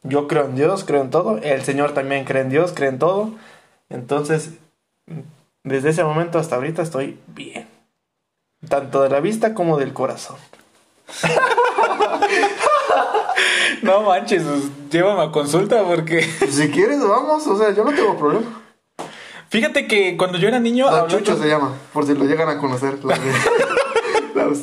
Yo 0.03 0.27
creo 0.27 0.45
en 0.45 0.55
Dios, 0.55 0.83
creo 0.83 1.01
en 1.01 1.09
todo. 1.09 1.39
El 1.39 1.63
Señor 1.63 1.95
también 1.95 2.25
cree 2.25 2.43
en 2.43 2.49
Dios, 2.49 2.71
cree 2.75 2.89
en 2.89 2.99
todo. 2.99 3.33
Entonces, 3.89 4.51
desde 5.63 5.89
ese 5.89 6.03
momento 6.03 6.38
hasta 6.38 6.57
ahorita 6.57 6.83
estoy 6.83 7.19
bien. 7.25 7.67
Tanto 8.69 9.01
de 9.01 9.09
la 9.09 9.19
vista 9.19 9.55
como 9.55 9.77
del 9.79 9.93
corazón. 9.93 10.38
No 13.82 14.02
manches, 14.02 14.43
pues, 14.43 14.63
llévame 14.91 15.23
a 15.23 15.32
consulta 15.32 15.84
porque. 15.84 16.21
Si 16.49 16.69
quieres, 16.69 16.99
vamos. 17.08 17.45
O 17.47 17.58
sea, 17.58 17.73
yo 17.73 17.84
no 17.84 17.91
tengo 17.93 18.17
problema. 18.17 18.62
Fíjate 19.49 19.88
que 19.88 20.15
cuando 20.17 20.38
yo 20.38 20.47
era 20.47 20.60
niño. 20.60 20.86
Don 20.86 20.93
hablando- 20.93 21.17
Chucho 21.19 21.38
se 21.41 21.47
llama, 21.47 21.73
por 21.93 22.06
si 22.06 22.13
lo 22.13 22.25
llegan 22.25 22.49
a 22.49 22.58
conocer. 22.60 22.99
los- 24.36 24.60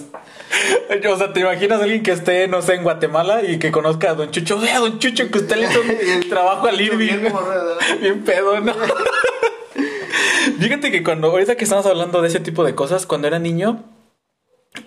O 1.12 1.16
sea, 1.18 1.32
¿te 1.32 1.40
imaginas 1.40 1.80
a 1.80 1.84
alguien 1.84 2.02
que 2.02 2.12
esté, 2.12 2.46
no 2.48 2.62
sé, 2.62 2.74
en 2.74 2.82
Guatemala 2.82 3.42
y 3.42 3.58
que 3.58 3.70
conozca 3.72 4.10
a 4.10 4.14
Don 4.14 4.30
Chucho? 4.30 4.58
Vea, 4.60 4.78
Don 4.78 4.98
Chucho, 4.98 5.30
que 5.30 5.38
usted 5.38 5.56
le 5.56 5.66
hizo 5.66 5.80
el- 5.82 6.28
trabajo 6.28 6.66
al 6.66 6.80
Irving. 6.80 7.28
Bien 8.00 8.22
pedo, 8.24 8.60
¿no? 8.60 8.72
Fíjate 10.60 10.90
que 10.90 11.02
cuando, 11.02 11.28
ahorita 11.30 11.56
que 11.56 11.64
estamos 11.64 11.86
hablando 11.86 12.22
de 12.22 12.28
ese 12.28 12.40
tipo 12.40 12.64
de 12.64 12.74
cosas, 12.74 13.06
cuando 13.06 13.26
era 13.28 13.38
niño, 13.38 13.84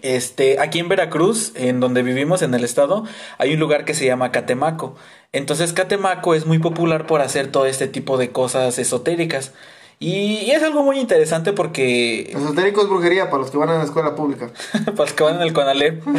este, 0.01 0.59
aquí 0.59 0.79
en 0.79 0.89
Veracruz, 0.89 1.53
en 1.55 1.79
donde 1.79 2.03
vivimos 2.03 2.41
en 2.41 2.53
el 2.53 2.63
estado, 2.63 3.05
hay 3.37 3.53
un 3.53 3.59
lugar 3.59 3.85
que 3.85 3.93
se 3.93 4.05
llama 4.05 4.31
Catemaco. 4.31 4.95
Entonces, 5.31 5.73
Catemaco 5.73 6.33
es 6.35 6.45
muy 6.45 6.59
popular 6.59 7.05
por 7.05 7.21
hacer 7.21 7.51
todo 7.51 7.65
este 7.65 7.87
tipo 7.87 8.17
de 8.17 8.31
cosas 8.31 8.79
esotéricas. 8.79 9.53
Y, 9.99 10.49
es 10.51 10.63
algo 10.63 10.81
muy 10.81 10.97
interesante 10.97 11.51
porque 11.51 12.31
Esotérico 12.31 12.81
es 12.81 12.87
brujería 12.87 13.29
para 13.29 13.41
los 13.41 13.51
que 13.51 13.57
van 13.57 13.69
a 13.69 13.77
la 13.77 13.83
escuela 13.83 14.15
pública. 14.15 14.49
para 14.85 14.97
los 14.97 15.13
que 15.13 15.23
van 15.23 15.35
en 15.35 15.41
el 15.41 15.53
Conalep. 15.53 16.01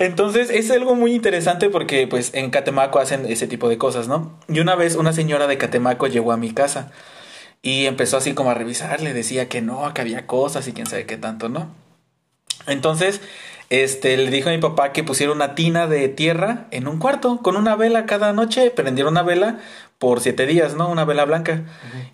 Entonces 0.00 0.50
es 0.50 0.70
algo 0.70 0.94
muy 0.94 1.12
interesante 1.14 1.68
porque 1.68 2.06
pues 2.06 2.34
en 2.34 2.50
Catemaco 2.50 2.98
hacen 2.98 3.26
ese 3.26 3.46
tipo 3.46 3.68
de 3.68 3.78
cosas, 3.78 4.08
¿no? 4.08 4.32
Y 4.48 4.60
una 4.60 4.74
vez 4.74 4.96
una 4.96 5.12
señora 5.12 5.46
de 5.46 5.58
Catemaco 5.58 6.06
llegó 6.08 6.32
a 6.32 6.36
mi 6.36 6.52
casa 6.52 6.90
y 7.62 7.86
empezó 7.86 8.16
así 8.16 8.34
como 8.34 8.50
a 8.50 8.54
revisar, 8.54 9.00
le 9.00 9.12
decía 9.12 9.48
que 9.48 9.62
no, 9.62 9.94
que 9.94 10.00
había 10.00 10.26
cosas 10.26 10.66
y 10.68 10.72
quién 10.72 10.86
sabe 10.86 11.06
qué 11.06 11.16
tanto, 11.16 11.48
¿no? 11.48 11.68
Entonces, 12.66 13.20
este, 13.70 14.16
le 14.16 14.30
dijo 14.30 14.48
a 14.48 14.52
mi 14.52 14.58
papá 14.58 14.92
que 14.92 15.04
pusiera 15.04 15.32
una 15.32 15.54
tina 15.54 15.86
de 15.86 16.08
tierra 16.08 16.66
en 16.70 16.88
un 16.88 16.98
cuarto 16.98 17.38
con 17.38 17.56
una 17.56 17.76
vela 17.76 18.04
cada 18.04 18.32
noche, 18.32 18.70
prendieron 18.70 19.14
una 19.14 19.22
vela 19.22 19.60
por 19.98 20.20
siete 20.20 20.46
días, 20.46 20.74
¿no? 20.74 20.90
Una 20.90 21.04
vela 21.04 21.24
blanca. 21.24 21.62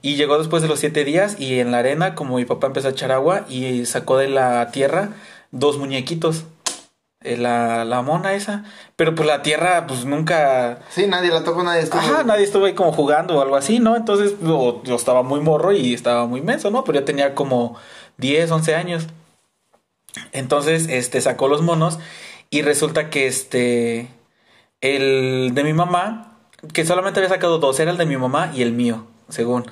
Y 0.03 0.17
llegó 0.17 0.39
después 0.39 0.63
de 0.63 0.69
los 0.69 0.79
siete 0.79 1.05
días 1.05 1.41
y 1.41 1.59
en 1.59 1.73
la 1.73 1.79
arena, 1.79 2.15
como 2.15 2.37
mi 2.37 2.45
papá 2.45 2.69
empezó 2.69 2.89
a 2.89 2.91
echar 2.91 3.11
agua 3.11 3.47
y 3.49 3.87
sacó 3.87 4.19
de 4.19 4.29
la 4.29 4.71
tierra 4.71 5.11
dos 5.51 5.79
muñequitos. 5.79 6.45
Eh, 7.29 7.37
La, 7.37 7.85
la 7.85 8.01
mona 8.03 8.33
esa. 8.35 8.65
Pero 8.97 9.15
pues 9.15 9.27
la 9.27 9.43
tierra, 9.43 9.87
pues 9.87 10.05
nunca... 10.05 10.79
Sí, 10.89 11.07
nadie 11.07 11.31
la 11.31 11.45
tocó, 11.45 11.63
nadie 11.63 11.83
estuvo. 11.83 12.01
Ajá, 12.01 12.23
nadie 12.25 12.45
estuvo 12.45 12.65
ahí 12.65 12.75
como 12.75 12.93
jugando 12.93 13.37
o 13.37 13.43
algo 13.43 13.57
así, 13.57 13.81
¿no? 13.81 13.97
Entonces 13.97 14.35
yo, 14.41 14.83
yo 14.85 14.97
estaba 14.97 15.23
muy 15.23 15.41
morro 15.41 15.73
y 15.73 15.93
estaba 15.93 16.27
muy 16.27 16.41
menso, 16.41 16.71
¿no? 16.71 16.85
Pero 16.85 17.01
yo 17.01 17.05
tenía 17.05 17.35
como 17.35 17.77
10, 18.17 18.51
11 18.51 18.75
años. 18.75 19.07
Entonces, 20.33 20.89
este, 20.89 21.21
sacó 21.21 21.49
los 21.49 21.61
monos 21.61 21.99
y 22.49 22.63
resulta 22.63 23.11
que 23.11 23.27
este, 23.27 24.09
el 24.81 25.53
de 25.55 25.65
mi 25.65 25.75
mamá, 25.75 26.39
que 26.73 26.87
solamente 26.87 27.21
había 27.21 27.29
sacado 27.29 27.59
dos, 27.59 27.79
era 27.79 27.91
el 27.91 27.99
de 27.99 28.07
mi 28.07 28.17
mamá 28.17 28.51
y 28.55 28.63
el 28.63 28.73
mío, 28.73 29.05
según. 29.29 29.67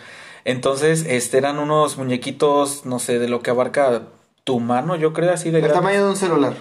Entonces, 0.44 1.06
este, 1.08 1.38
eran 1.38 1.58
unos 1.58 1.96
muñequitos, 1.96 2.84
no 2.84 2.98
sé, 2.98 3.18
de 3.18 3.28
lo 3.28 3.40
que 3.40 3.50
abarca 3.50 4.02
tu 4.44 4.60
mano, 4.60 4.94
yo 4.94 5.12
creo, 5.12 5.32
así 5.32 5.50
de 5.50 5.58
El 5.58 5.72
tamaño 5.72 6.04
de 6.04 6.10
un 6.10 6.16
celular. 6.16 6.54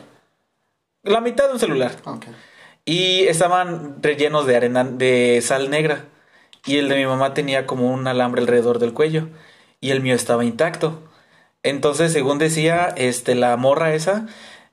La 1.06 1.22
mitad 1.22 1.48
de 1.48 1.54
un 1.54 1.60
celular. 1.60 1.91
Y 2.84 3.26
estaban 3.26 4.02
rellenos 4.02 4.48
de 4.48 4.56
arena, 4.56 4.84
de 4.84 5.39
sal 5.41 5.70
negra. 5.70 6.06
Y 6.65 6.78
el 6.78 6.89
de 6.89 6.98
mi 6.98 7.06
mamá 7.06 7.36
tenía 7.36 7.68
como 7.68 7.94
un 7.94 8.08
alambre 8.08 8.41
alrededor 8.41 8.80
del 8.80 8.94
cuello. 8.94 9.30
Y 9.80 9.91
el 9.91 10.02
mío 10.02 10.15
estaba 10.15 10.44
intacto. 10.44 11.04
Entonces, 11.62 12.12
según 12.12 12.39
decía, 12.39 12.88
este, 12.98 13.36
la 13.36 13.56
morra 13.56 13.94
esa, 13.94 14.26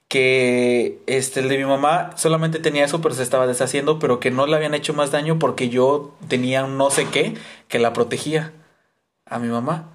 que 0.08 1.02
este, 1.06 1.40
el 1.40 1.50
de 1.50 1.58
mi 1.58 1.64
mamá 1.64 2.16
solamente 2.16 2.58
tenía 2.58 2.86
eso, 2.86 3.02
pero 3.02 3.14
se 3.14 3.22
estaba 3.22 3.46
deshaciendo, 3.46 3.98
pero 3.98 4.18
que 4.18 4.30
no 4.30 4.46
le 4.46 4.56
habían 4.56 4.74
hecho 4.74 4.94
más 4.94 5.10
daño 5.10 5.38
porque 5.38 5.68
yo 5.68 6.14
tenía 6.28 6.64
un 6.64 6.78
no 6.78 6.90
sé 6.90 7.08
qué 7.08 7.34
que 7.68 7.78
la 7.78 7.92
protegía 7.92 8.52
a 9.26 9.38
mi 9.38 9.48
mamá. 9.48 9.91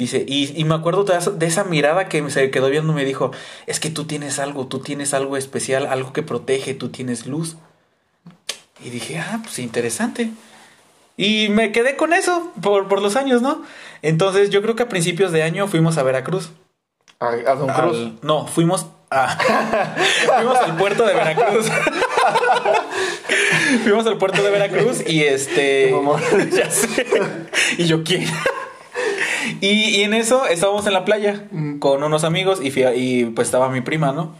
Dice, 0.00 0.24
y, 0.26 0.58
y 0.58 0.64
me 0.64 0.74
acuerdo 0.74 1.04
de 1.04 1.46
esa, 1.46 1.64
mirada 1.64 2.08
que 2.08 2.30
se 2.30 2.50
quedó 2.50 2.70
viendo 2.70 2.94
me 2.94 3.04
dijo, 3.04 3.32
es 3.66 3.80
que 3.80 3.90
tú 3.90 4.06
tienes 4.06 4.38
algo, 4.38 4.66
tú 4.66 4.78
tienes 4.78 5.12
algo 5.12 5.36
especial, 5.36 5.84
algo 5.84 6.14
que 6.14 6.22
protege, 6.22 6.72
tú 6.72 6.88
tienes 6.88 7.26
luz. 7.26 7.58
Y 8.82 8.88
dije, 8.88 9.18
ah, 9.18 9.40
pues 9.42 9.58
interesante. 9.58 10.30
Y 11.18 11.50
me 11.50 11.70
quedé 11.70 11.96
con 11.96 12.14
eso 12.14 12.50
por, 12.62 12.88
por 12.88 13.02
los 13.02 13.14
años, 13.16 13.42
¿no? 13.42 13.62
Entonces 14.00 14.48
yo 14.48 14.62
creo 14.62 14.74
que 14.74 14.84
a 14.84 14.88
principios 14.88 15.32
de 15.32 15.42
año 15.42 15.68
fuimos 15.68 15.98
a 15.98 16.02
Veracruz. 16.02 16.48
A, 17.18 17.28
a 17.28 17.54
Don 17.56 17.68
Cruz. 17.68 17.96
Al- 17.98 18.18
no, 18.22 18.46
fuimos 18.46 18.86
a... 19.10 19.36
fuimos 20.34 20.56
al 20.56 20.78
puerto 20.78 21.04
de 21.04 21.12
Veracruz. 21.12 21.66
fuimos 23.82 24.06
al 24.06 24.16
puerto 24.16 24.42
de 24.42 24.50
Veracruz 24.50 25.06
y 25.06 25.24
este... 25.24 25.94
Ya 26.52 26.70
sé. 26.70 27.06
Y 27.76 27.84
yo, 27.84 28.02
¿quién? 28.02 28.26
Y, 29.60 29.68
y 29.96 30.02
en 30.02 30.14
eso 30.14 30.46
estábamos 30.46 30.86
en 30.86 30.92
la 30.92 31.04
playa 31.04 31.46
Mm. 31.50 31.78
con 31.78 32.02
unos 32.02 32.24
amigos 32.24 32.60
y, 32.62 33.24
pues 33.26 33.48
estaba 33.48 33.68
mi 33.70 33.80
prima, 33.80 34.12
¿no? 34.12 34.34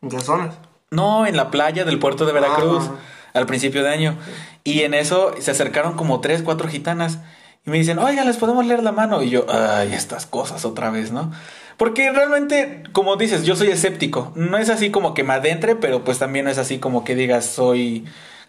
¿En 0.00 0.08
qué 0.08 0.20
zonas? 0.20 0.54
No, 0.90 1.26
en 1.26 1.36
la 1.36 1.50
playa 1.50 1.84
del 1.84 1.98
puerto 1.98 2.26
de 2.26 2.32
Veracruz, 2.32 2.84
Ajá. 2.84 2.94
al 3.34 3.46
principio 3.46 3.82
de 3.82 3.90
año. 3.90 4.18
Y 4.64 4.80
en 4.82 4.94
eso 4.94 5.34
se 5.38 5.50
acercaron 5.50 5.94
como 5.94 6.20
tres, 6.20 6.42
cuatro 6.42 6.68
gitanas. 6.68 7.18
Y 7.64 7.70
me 7.70 7.78
dicen, 7.78 7.98
oiga, 7.98 8.24
¿les 8.24 8.36
podemos 8.36 8.66
leer 8.66 8.82
la 8.82 8.92
mano? 8.92 9.22
Y 9.22 9.30
yo, 9.30 9.46
ay, 9.48 9.92
estas 9.94 10.26
cosas 10.26 10.64
otra 10.64 10.90
vez, 10.90 11.12
¿no? 11.12 11.30
Porque 11.76 12.10
realmente, 12.12 12.82
como 12.92 13.16
dices, 13.16 13.44
yo 13.44 13.56
soy 13.56 13.68
escéptico. 13.68 14.32
No 14.34 14.58
es 14.58 14.68
así 14.68 14.90
como 14.90 15.14
que 15.14 15.22
me 15.24 15.32
adentre, 15.34 15.76
pero 15.76 16.04
pues 16.04 16.18
también 16.18 16.44
no 16.44 16.50
es 16.50 16.58
así 16.58 16.78
como 16.78 17.04
que 17.04 17.14
digas, 17.14 17.46
soy 17.46 18.04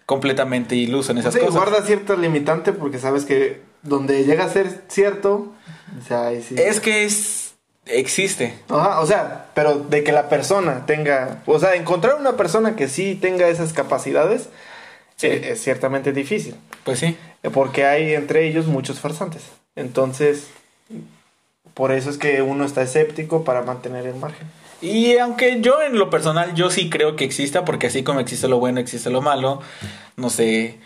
completamente 0.06 0.76
iluso 0.76 1.12
en 1.12 1.20
esas 1.20 1.34
Sí, 1.34 1.40
cosas. 1.40 1.56
guarda 1.56 1.82
cierto 1.84 2.18
limitante 2.18 2.74
porque 2.74 3.00
sabes 3.00 3.26
que 3.26 3.62
donde 3.84 4.24
llega 4.26 4.46
a 4.46 4.50
ser 4.50 4.84
cierto, 4.88 5.54
o 6.02 6.08
sea, 6.08 6.28
ahí 6.28 6.42
sí. 6.42 6.56
Es 6.58 6.80
que 6.80 7.04
es... 7.06 7.54
existe. 7.86 8.56
Ajá, 8.70 9.00
o 9.02 9.06
sea, 9.06 9.48
pero 9.54 9.76
de 9.80 10.04
que 10.04 10.12
la 10.12 10.30
persona 10.30 10.86
tenga, 10.86 11.44
o 11.46 11.60
sea, 11.60 11.76
encontrar 11.76 12.16
una 12.16 12.36
persona 12.38 12.76
que 12.76 12.88
sí 12.88 13.16
tenga 13.16 13.48
esas 13.48 13.74
capacidades 13.74 14.50
Sí. 15.16 15.28
eh, 15.28 15.52
es 15.52 15.62
ciertamente 15.62 16.12
difícil, 16.12 16.56
Pues 16.84 17.00
sí. 17.00 17.16
eh, 17.44 17.50
porque 17.52 17.86
hay 17.86 18.14
entre 18.16 18.48
ellos 18.48 18.66
muchos 18.66 19.00
farsantes. 19.00 19.44
Entonces, 19.76 20.48
por 21.74 21.92
eso 21.92 22.10
es 22.10 22.18
que 22.18 22.42
uno 22.42 22.66
está 22.66 22.82
escéptico 22.82 23.44
para 23.44 23.62
mantener 23.62 24.08
el 24.08 24.16
margen. 24.16 24.48
Y 24.82 25.18
aunque 25.18 25.62
yo 25.62 25.82
en 25.82 25.98
lo 25.98 26.10
personal 26.10 26.56
yo 26.56 26.70
sí 26.70 26.90
creo 26.90 27.16
que 27.16 27.24
exista, 27.26 27.64
porque 27.64 27.88
así 27.88 28.04
como 28.04 28.20
existe 28.20 28.48
lo 28.48 28.60
bueno, 28.60 28.80
existe 28.80 29.10
lo 29.10 29.22
malo. 29.22 29.62
No 30.18 30.30
sé, 30.30 30.78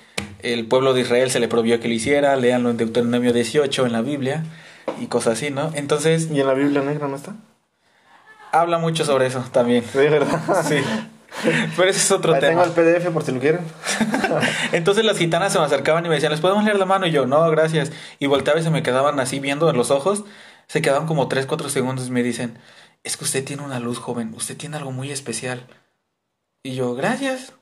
el 0.41 0.65
pueblo 0.67 0.93
de 0.93 1.01
Israel 1.01 1.29
se 1.31 1.39
le 1.39 1.47
prohibió 1.47 1.79
que 1.79 1.87
lo 1.87 1.93
hiciera, 1.93 2.35
léanlo 2.35 2.69
en 2.69 2.77
Deuteronomio 2.77 3.33
18 3.33 3.85
en 3.85 3.91
la 3.91 4.01
Biblia 4.01 4.43
y 5.01 5.07
cosas 5.07 5.33
así, 5.33 5.49
¿no? 5.51 5.71
Entonces, 5.75 6.29
¿Y 6.31 6.39
en 6.39 6.47
la 6.47 6.53
Biblia 6.53 6.81
negra 6.81 7.07
no 7.07 7.15
está? 7.15 7.35
habla 8.51 8.77
mucho 8.79 9.05
sobre 9.05 9.27
eso 9.27 9.43
también. 9.51 9.83
Sí, 9.83 9.97
¿verdad? 9.97 10.39
Sí. 10.67 10.77
Pero 11.75 11.89
ese 11.89 11.99
es 11.99 12.11
otro 12.11 12.33
Ahí 12.33 12.39
tema. 12.39 12.63
tengo 12.63 12.81
el 12.83 12.95
PDF 13.01 13.09
por 13.11 13.23
si 13.23 13.31
lo 13.31 13.39
quieren. 13.39 13.61
Entonces 14.71 15.03
las 15.05 15.17
gitanas 15.17 15.51
se 15.53 15.59
me 15.59 15.65
acercaban 15.65 16.05
y 16.05 16.09
me 16.09 16.15
decían, 16.15 16.31
¿les 16.31 16.41
podemos 16.41 16.63
leer 16.63 16.79
la 16.79 16.85
mano? 16.85 17.05
Y 17.05 17.11
yo, 17.11 17.27
no, 17.27 17.47
gracias. 17.51 17.91
Y 18.17 18.25
volteaba 18.27 18.59
y 18.59 18.63
se 18.63 18.69
me 18.71 18.81
quedaban 18.81 19.19
así 19.19 19.39
viendo 19.39 19.69
en 19.69 19.77
los 19.77 19.91
ojos. 19.91 20.23
Se 20.67 20.81
quedaban 20.81 21.05
como 21.05 21.27
3, 21.27 21.45
4 21.45 21.69
segundos 21.69 22.07
y 22.07 22.11
me 22.11 22.23
dicen, 22.23 22.57
es 23.03 23.17
que 23.17 23.25
usted 23.25 23.43
tiene 23.43 23.61
una 23.63 23.79
luz 23.79 23.99
joven, 23.99 24.33
usted 24.35 24.57
tiene 24.57 24.77
algo 24.77 24.91
muy 24.91 25.11
especial. 25.11 25.67
Y 26.63 26.73
yo, 26.75 26.95
gracias. 26.95 27.53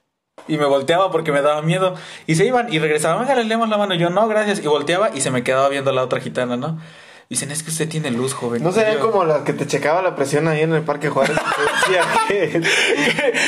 Y 0.47 0.57
me 0.57 0.65
volteaba 0.65 1.11
porque 1.11 1.31
me 1.31 1.41
daba 1.41 1.61
miedo. 1.61 1.95
Y 2.27 2.35
se 2.35 2.45
iban 2.45 2.71
y 2.71 2.79
regresaban, 2.79 3.19
venga, 3.21 3.35
le 3.35 3.45
leemos 3.45 3.67
la 3.69 3.77
mano. 3.77 3.95
Y 3.95 3.97
yo, 3.97 4.09
no, 4.09 4.27
gracias. 4.27 4.59
Y 4.59 4.67
volteaba 4.67 5.09
y 5.13 5.21
se 5.21 5.31
me 5.31 5.43
quedaba 5.43 5.69
viendo 5.69 5.89
a 5.89 5.93
la 5.93 6.03
otra 6.03 6.19
gitana, 6.19 6.55
¿no? 6.57 6.79
Dicen, 7.27 7.49
es 7.49 7.63
que 7.63 7.71
usted 7.71 7.89
tiene 7.89 8.11
luz 8.11 8.35
joven. 8.35 8.61
No 8.61 8.71
serían 8.71 8.99
como 8.99 9.25
las 9.25 9.41
que 9.41 9.53
te 9.53 9.65
checaba 9.65 10.03
la 10.03 10.15
presión 10.15 10.47
ahí 10.47 10.61
en 10.61 10.73
el 10.73 10.83
Parque 10.83 11.09
Juárez. 11.09 11.35
que 11.87 11.93
decía 11.93 12.63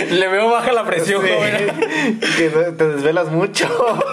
que, 0.07 0.11
Le 0.15 0.27
veo 0.29 0.49
baja 0.49 0.71
la 0.73 0.83
presión, 0.85 1.21
Sí, 1.23 1.29
joven. 1.31 2.19
que 2.37 2.49
te 2.49 2.87
desvelas 2.87 3.29
mucho. 3.29 3.67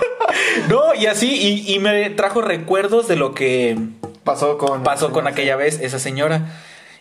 No, 0.68 0.94
y 0.94 1.06
así, 1.06 1.30
y, 1.66 1.74
y 1.74 1.78
me 1.78 2.10
trajo 2.10 2.40
recuerdos 2.40 3.06
de 3.06 3.14
lo 3.16 3.34
que 3.34 3.78
Pasó 4.24 4.58
con... 4.58 4.82
pasó 4.82 5.12
con 5.12 5.26
aquella 5.28 5.54
vez 5.56 5.78
esa 5.80 5.98
señora. 5.98 6.52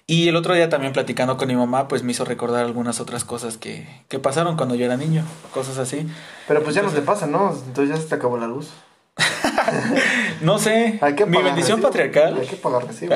Y 0.05 0.27
el 0.27 0.35
otro 0.35 0.53
día 0.53 0.67
también 0.69 0.91
platicando 0.91 1.37
con 1.37 1.47
mi 1.47 1.55
mamá, 1.55 1.87
pues 1.87 2.03
me 2.03 2.11
hizo 2.11 2.25
recordar 2.25 2.65
algunas 2.65 2.99
otras 2.99 3.23
cosas 3.23 3.57
que, 3.57 3.87
que 4.09 4.19
pasaron 4.19 4.57
cuando 4.57 4.75
yo 4.75 4.85
era 4.85 4.97
niño, 4.97 5.23
cosas 5.53 5.77
así. 5.77 6.05
Pero 6.47 6.61
pues 6.61 6.75
ya 6.75 6.81
no 6.81 6.89
te 6.91 7.01
pasa, 7.01 7.25
¿no? 7.25 7.53
Entonces 7.67 7.95
ya 7.95 8.01
se 8.01 8.09
te 8.09 8.15
acabó 8.15 8.37
la 8.37 8.47
luz. 8.47 8.69
No 10.41 10.59
sé, 10.59 10.99
Hay 11.01 11.15
que 11.15 11.25
mi 11.25 11.37
bendición 11.37 11.77
recibo. 11.77 11.87
patriarcal. 11.87 12.37
Hay 12.39 12.47
que 12.47 12.55
pagar 12.57 12.85
recibo. 12.85 13.15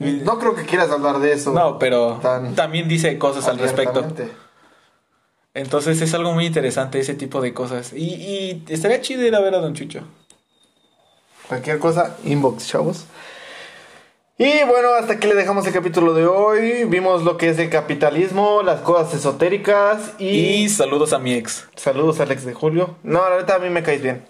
No 0.00 0.38
creo 0.40 0.54
que 0.56 0.64
quieras 0.64 0.90
hablar 0.90 1.20
de 1.20 1.32
eso. 1.32 1.52
No, 1.52 1.78
pero 1.78 2.20
también 2.56 2.88
dice 2.88 3.16
cosas 3.18 3.46
al 3.46 3.58
respecto. 3.58 4.04
Entonces 5.54 6.00
es 6.00 6.12
algo 6.14 6.32
muy 6.32 6.46
interesante 6.46 6.98
ese 6.98 7.14
tipo 7.14 7.40
de 7.40 7.54
cosas. 7.54 7.92
Y, 7.92 8.04
y 8.14 8.64
estaría 8.68 9.00
chido 9.00 9.22
ir 9.22 9.34
a 9.36 9.40
ver 9.40 9.54
a 9.54 9.58
Don 9.58 9.74
Chucho. 9.74 10.00
Cualquier 11.48 11.78
cosa, 11.78 12.16
inbox, 12.24 12.66
chavos. 12.66 13.04
Y 14.36 14.64
bueno, 14.64 14.94
hasta 14.94 15.12
aquí 15.14 15.28
le 15.28 15.34
dejamos 15.34 15.64
el 15.66 15.72
capítulo 15.72 16.12
de 16.12 16.26
hoy. 16.26 16.84
Vimos 16.84 17.22
lo 17.22 17.36
que 17.36 17.50
es 17.50 17.58
el 17.58 17.70
capitalismo, 17.70 18.62
las 18.64 18.80
cosas 18.80 19.14
esotéricas 19.14 20.12
y, 20.18 20.28
Y 20.64 20.68
saludos 20.68 21.12
a 21.12 21.18
mi 21.20 21.34
ex. 21.34 21.68
saludos 21.76 22.18
a 22.18 22.24
Alex 22.24 22.44
de 22.44 22.52
Julio. 22.52 22.96
No, 23.04 23.22
la 23.28 23.36
verdad 23.36 23.56
a 23.56 23.58
mí 23.60 23.70
me 23.70 23.82
caes 23.84 24.02
bien. 24.02 24.24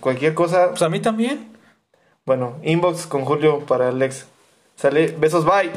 Cualquier 0.00 0.34
cosa, 0.34 0.68
Pues 0.70 0.82
a 0.82 0.88
mí 0.90 1.00
también. 1.00 1.50
bueno, 2.26 2.58
inbox 2.62 3.06
con 3.06 3.24
Julio 3.24 3.60
para 3.60 3.88
Alex. 3.88 4.26
Sale, 4.76 5.14
besos, 5.18 5.44
bye. 5.46 5.70